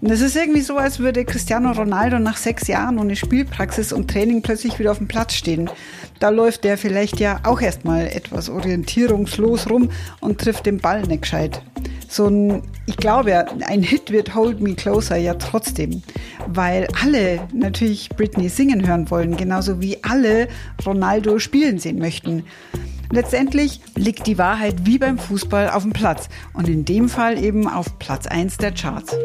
Und 0.00 0.10
es 0.10 0.20
ist 0.20 0.36
irgendwie 0.36 0.62
so, 0.62 0.76
als 0.76 0.98
würde 0.98 1.24
Cristiano 1.24 1.72
Ronaldo 1.72 2.18
nach 2.18 2.36
sechs 2.36 2.66
Jahren 2.66 2.98
ohne 2.98 3.16
Spielpraxis 3.16 3.92
und 3.92 4.10
Training 4.10 4.42
plötzlich 4.42 4.78
wieder 4.78 4.90
auf 4.90 4.98
dem 4.98 5.08
Platz 5.08 5.34
stehen. 5.34 5.70
Da 6.18 6.28
läuft 6.28 6.64
der 6.64 6.76
vielleicht 6.76 7.20
ja 7.20 7.40
auch 7.44 7.60
erstmal 7.60 8.06
etwas 8.06 8.48
orientierungslos 8.48 9.70
rum 9.70 9.90
und 10.20 10.40
trifft 10.40 10.66
den 10.66 10.78
Ball 10.78 11.02
nicht 11.02 11.22
gescheit 11.22 11.62
so 12.10 12.26
ein, 12.26 12.62
ich 12.86 12.96
glaube, 12.96 13.46
ein 13.66 13.82
Hit 13.82 14.10
wird 14.10 14.34
Hold 14.34 14.60
Me 14.60 14.74
Closer 14.74 15.16
ja 15.16 15.34
trotzdem, 15.34 16.02
weil 16.46 16.88
alle 17.02 17.46
natürlich 17.52 18.08
Britney 18.10 18.48
singen 18.48 18.86
hören 18.86 19.10
wollen, 19.10 19.36
genauso 19.36 19.80
wie 19.80 20.02
alle 20.02 20.48
Ronaldo 20.84 21.38
spielen 21.38 21.78
sehen 21.78 21.98
möchten. 21.98 22.44
Letztendlich 23.12 23.80
liegt 23.96 24.26
die 24.26 24.38
Wahrheit 24.38 24.86
wie 24.86 24.98
beim 24.98 25.18
Fußball 25.18 25.70
auf 25.70 25.82
dem 25.82 25.92
Platz 25.92 26.28
und 26.52 26.68
in 26.68 26.84
dem 26.84 27.08
Fall 27.08 27.42
eben 27.42 27.68
auf 27.68 27.98
Platz 27.98 28.26
1 28.26 28.58
der 28.58 28.72
Charts. 28.72 29.16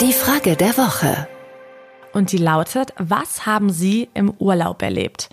Die 0.00 0.12
Frage 0.12 0.56
der 0.56 0.76
Woche. 0.76 1.28
Und 2.12 2.30
die 2.30 2.38
lautet, 2.38 2.92
was 2.96 3.44
haben 3.44 3.70
Sie 3.70 4.08
im 4.14 4.32
Urlaub 4.38 4.82
erlebt? 4.82 5.28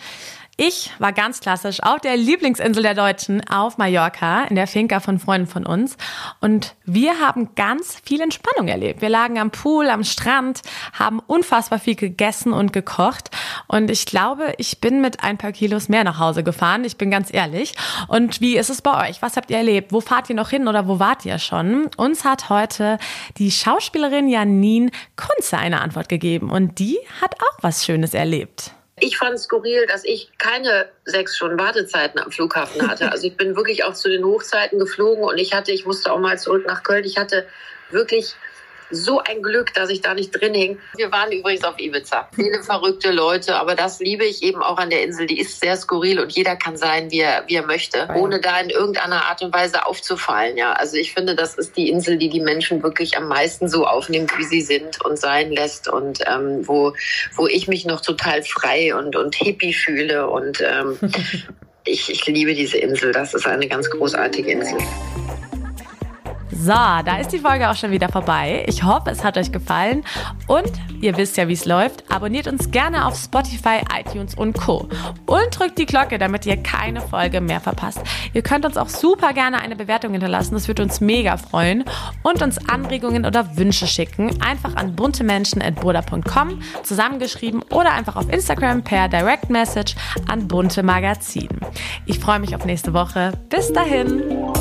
Ich 0.57 0.91
war 0.99 1.13
ganz 1.13 1.39
klassisch 1.39 1.81
auf 1.81 2.01
der 2.01 2.17
Lieblingsinsel 2.17 2.83
der 2.83 2.93
Deutschen 2.93 3.41
auf 3.49 3.77
Mallorca, 3.77 4.43
in 4.43 4.55
der 4.55 4.67
Finca 4.67 4.99
von 4.99 5.17
Freunden 5.17 5.47
von 5.47 5.65
uns. 5.65 5.97
Und 6.39 6.75
wir 6.85 7.19
haben 7.19 7.55
ganz 7.55 7.99
viel 8.05 8.21
Entspannung 8.21 8.67
erlebt. 8.67 9.01
Wir 9.01 9.09
lagen 9.09 9.39
am 9.39 9.49
Pool, 9.49 9.89
am 9.89 10.03
Strand, 10.03 10.61
haben 10.93 11.19
unfassbar 11.19 11.79
viel 11.79 11.95
gegessen 11.95 12.53
und 12.53 12.73
gekocht. 12.73 13.31
Und 13.67 13.89
ich 13.89 14.05
glaube, 14.05 14.53
ich 14.57 14.81
bin 14.81 15.01
mit 15.01 15.23
ein 15.23 15.37
paar 15.37 15.53
Kilos 15.53 15.89
mehr 15.89 16.03
nach 16.03 16.19
Hause 16.19 16.43
gefahren. 16.43 16.83
Ich 16.83 16.97
bin 16.97 17.09
ganz 17.09 17.33
ehrlich. 17.33 17.73
Und 18.07 18.41
wie 18.41 18.57
ist 18.57 18.69
es 18.69 18.81
bei 18.81 19.09
euch? 19.09 19.21
Was 19.21 19.37
habt 19.37 19.49
ihr 19.49 19.57
erlebt? 19.57 19.93
Wo 19.93 20.01
fahrt 20.01 20.29
ihr 20.29 20.35
noch 20.35 20.49
hin 20.49 20.67
oder 20.67 20.87
wo 20.87 20.99
wart 20.99 21.25
ihr 21.25 21.39
schon? 21.39 21.89
Uns 21.97 22.25
hat 22.25 22.49
heute 22.49 22.97
die 23.37 23.51
Schauspielerin 23.51 24.27
Janine 24.27 24.91
Kunze 25.15 25.57
eine 25.57 25.81
Antwort 25.81 26.09
gegeben. 26.09 26.51
Und 26.51 26.77
die 26.77 26.99
hat 27.21 27.35
auch 27.41 27.63
was 27.63 27.85
Schönes 27.85 28.13
erlebt. 28.13 28.73
Ich 29.03 29.17
fand 29.17 29.39
skurril, 29.39 29.87
dass 29.87 30.05
ich 30.05 30.31
keine 30.37 30.87
sechs 31.05 31.35
Stunden 31.35 31.59
Wartezeiten 31.59 32.19
am 32.19 32.31
Flughafen 32.31 32.87
hatte. 32.87 33.11
Also 33.11 33.25
ich 33.27 33.35
bin 33.35 33.55
wirklich 33.55 33.83
auch 33.83 33.93
zu 33.93 34.09
den 34.09 34.23
Hochzeiten 34.23 34.77
geflogen 34.77 35.23
und 35.23 35.39
ich 35.39 35.53
hatte, 35.53 35.71
ich 35.71 35.85
musste 35.85 36.11
auch 36.11 36.19
mal 36.19 36.37
zurück 36.37 36.65
nach 36.67 36.83
Köln. 36.83 37.03
Ich 37.03 37.17
hatte 37.17 37.47
wirklich 37.89 38.35
so 38.91 39.19
ein 39.19 39.41
Glück, 39.41 39.73
dass 39.73 39.89
ich 39.89 40.01
da 40.01 40.13
nicht 40.13 40.31
drin 40.31 40.53
hing. 40.53 40.79
Wir 40.95 41.11
waren 41.11 41.31
übrigens 41.31 41.63
auf 41.63 41.79
Ibiza. 41.79 42.29
Viele 42.35 42.61
verrückte 42.63 43.11
Leute, 43.11 43.55
aber 43.55 43.75
das 43.75 43.99
liebe 43.99 44.25
ich 44.25 44.43
eben 44.43 44.61
auch 44.61 44.77
an 44.77 44.89
der 44.89 45.03
Insel. 45.03 45.25
Die 45.25 45.39
ist 45.39 45.59
sehr 45.59 45.77
skurril 45.77 46.19
und 46.19 46.31
jeder 46.31 46.55
kann 46.55 46.77
sein, 46.77 47.11
wie 47.11 47.19
er, 47.19 47.43
wie 47.47 47.55
er 47.55 47.65
möchte, 47.65 48.07
ohne 48.15 48.39
da 48.39 48.59
in 48.59 48.69
irgendeiner 48.69 49.25
Art 49.25 49.41
und 49.41 49.53
Weise 49.53 49.85
aufzufallen. 49.85 50.57
Ja, 50.57 50.73
also 50.73 50.97
ich 50.97 51.13
finde, 51.13 51.35
das 51.35 51.55
ist 51.55 51.77
die 51.77 51.89
Insel, 51.89 52.17
die 52.17 52.29
die 52.29 52.41
Menschen 52.41 52.83
wirklich 52.83 53.17
am 53.17 53.27
meisten 53.27 53.67
so 53.67 53.85
aufnimmt, 53.85 54.37
wie 54.37 54.43
sie 54.43 54.61
sind 54.61 55.03
und 55.03 55.17
sein 55.17 55.51
lässt 55.51 55.87
und 55.87 56.19
ähm, 56.27 56.67
wo, 56.67 56.93
wo 57.35 57.47
ich 57.47 57.67
mich 57.67 57.85
noch 57.85 58.01
total 58.01 58.43
frei 58.43 58.95
und, 58.95 59.15
und 59.15 59.35
hippie 59.35 59.73
fühle 59.73 60.29
und 60.29 60.61
ähm, 60.61 60.97
ich, 61.85 62.09
ich 62.09 62.25
liebe 62.27 62.53
diese 62.53 62.77
Insel. 62.77 63.11
Das 63.11 63.33
ist 63.33 63.47
eine 63.47 63.67
ganz 63.67 63.89
großartige 63.89 64.51
Insel. 64.51 64.79
So, 66.63 66.73
da 66.73 67.17
ist 67.19 67.31
die 67.31 67.39
Folge 67.39 67.67
auch 67.71 67.75
schon 67.75 67.89
wieder 67.89 68.07
vorbei. 68.07 68.63
Ich 68.67 68.83
hoffe, 68.83 69.09
es 69.09 69.23
hat 69.23 69.35
euch 69.35 69.51
gefallen. 69.51 70.03
Und 70.45 70.71
ihr 71.01 71.17
wisst 71.17 71.35
ja, 71.37 71.47
wie 71.47 71.53
es 71.53 71.65
läuft. 71.65 72.03
Abonniert 72.11 72.45
uns 72.45 72.69
gerne 72.69 73.07
auf 73.07 73.17
Spotify, 73.17 73.79
iTunes 73.99 74.35
und 74.35 74.53
Co. 74.53 74.87
Und 75.25 75.47
drückt 75.57 75.79
die 75.79 75.87
Glocke, 75.87 76.19
damit 76.19 76.45
ihr 76.45 76.57
keine 76.57 77.01
Folge 77.01 77.41
mehr 77.41 77.61
verpasst. 77.61 78.01
Ihr 78.33 78.43
könnt 78.43 78.63
uns 78.63 78.77
auch 78.77 78.89
super 78.89 79.33
gerne 79.33 79.59
eine 79.59 79.75
Bewertung 79.75 80.11
hinterlassen. 80.11 80.53
Das 80.53 80.67
würde 80.67 80.83
uns 80.83 81.01
mega 81.01 81.37
freuen. 81.37 81.83
Und 82.21 82.43
uns 82.43 82.59
Anregungen 82.69 83.25
oder 83.25 83.57
Wünsche 83.57 83.87
schicken. 83.87 84.39
Einfach 84.39 84.75
an 84.75 84.95
buntemenschen.burda.com 84.95 86.61
zusammengeschrieben 86.83 87.63
oder 87.71 87.91
einfach 87.93 88.15
auf 88.15 88.31
Instagram 88.31 88.83
per 88.83 89.07
Direct 89.09 89.49
Message 89.49 89.95
an 90.27 90.47
bunte 90.47 90.83
Magazin. 90.83 91.49
Ich 92.05 92.19
freue 92.19 92.39
mich 92.39 92.55
auf 92.55 92.65
nächste 92.65 92.93
Woche. 92.93 93.31
Bis 93.49 93.73
dahin. 93.73 94.60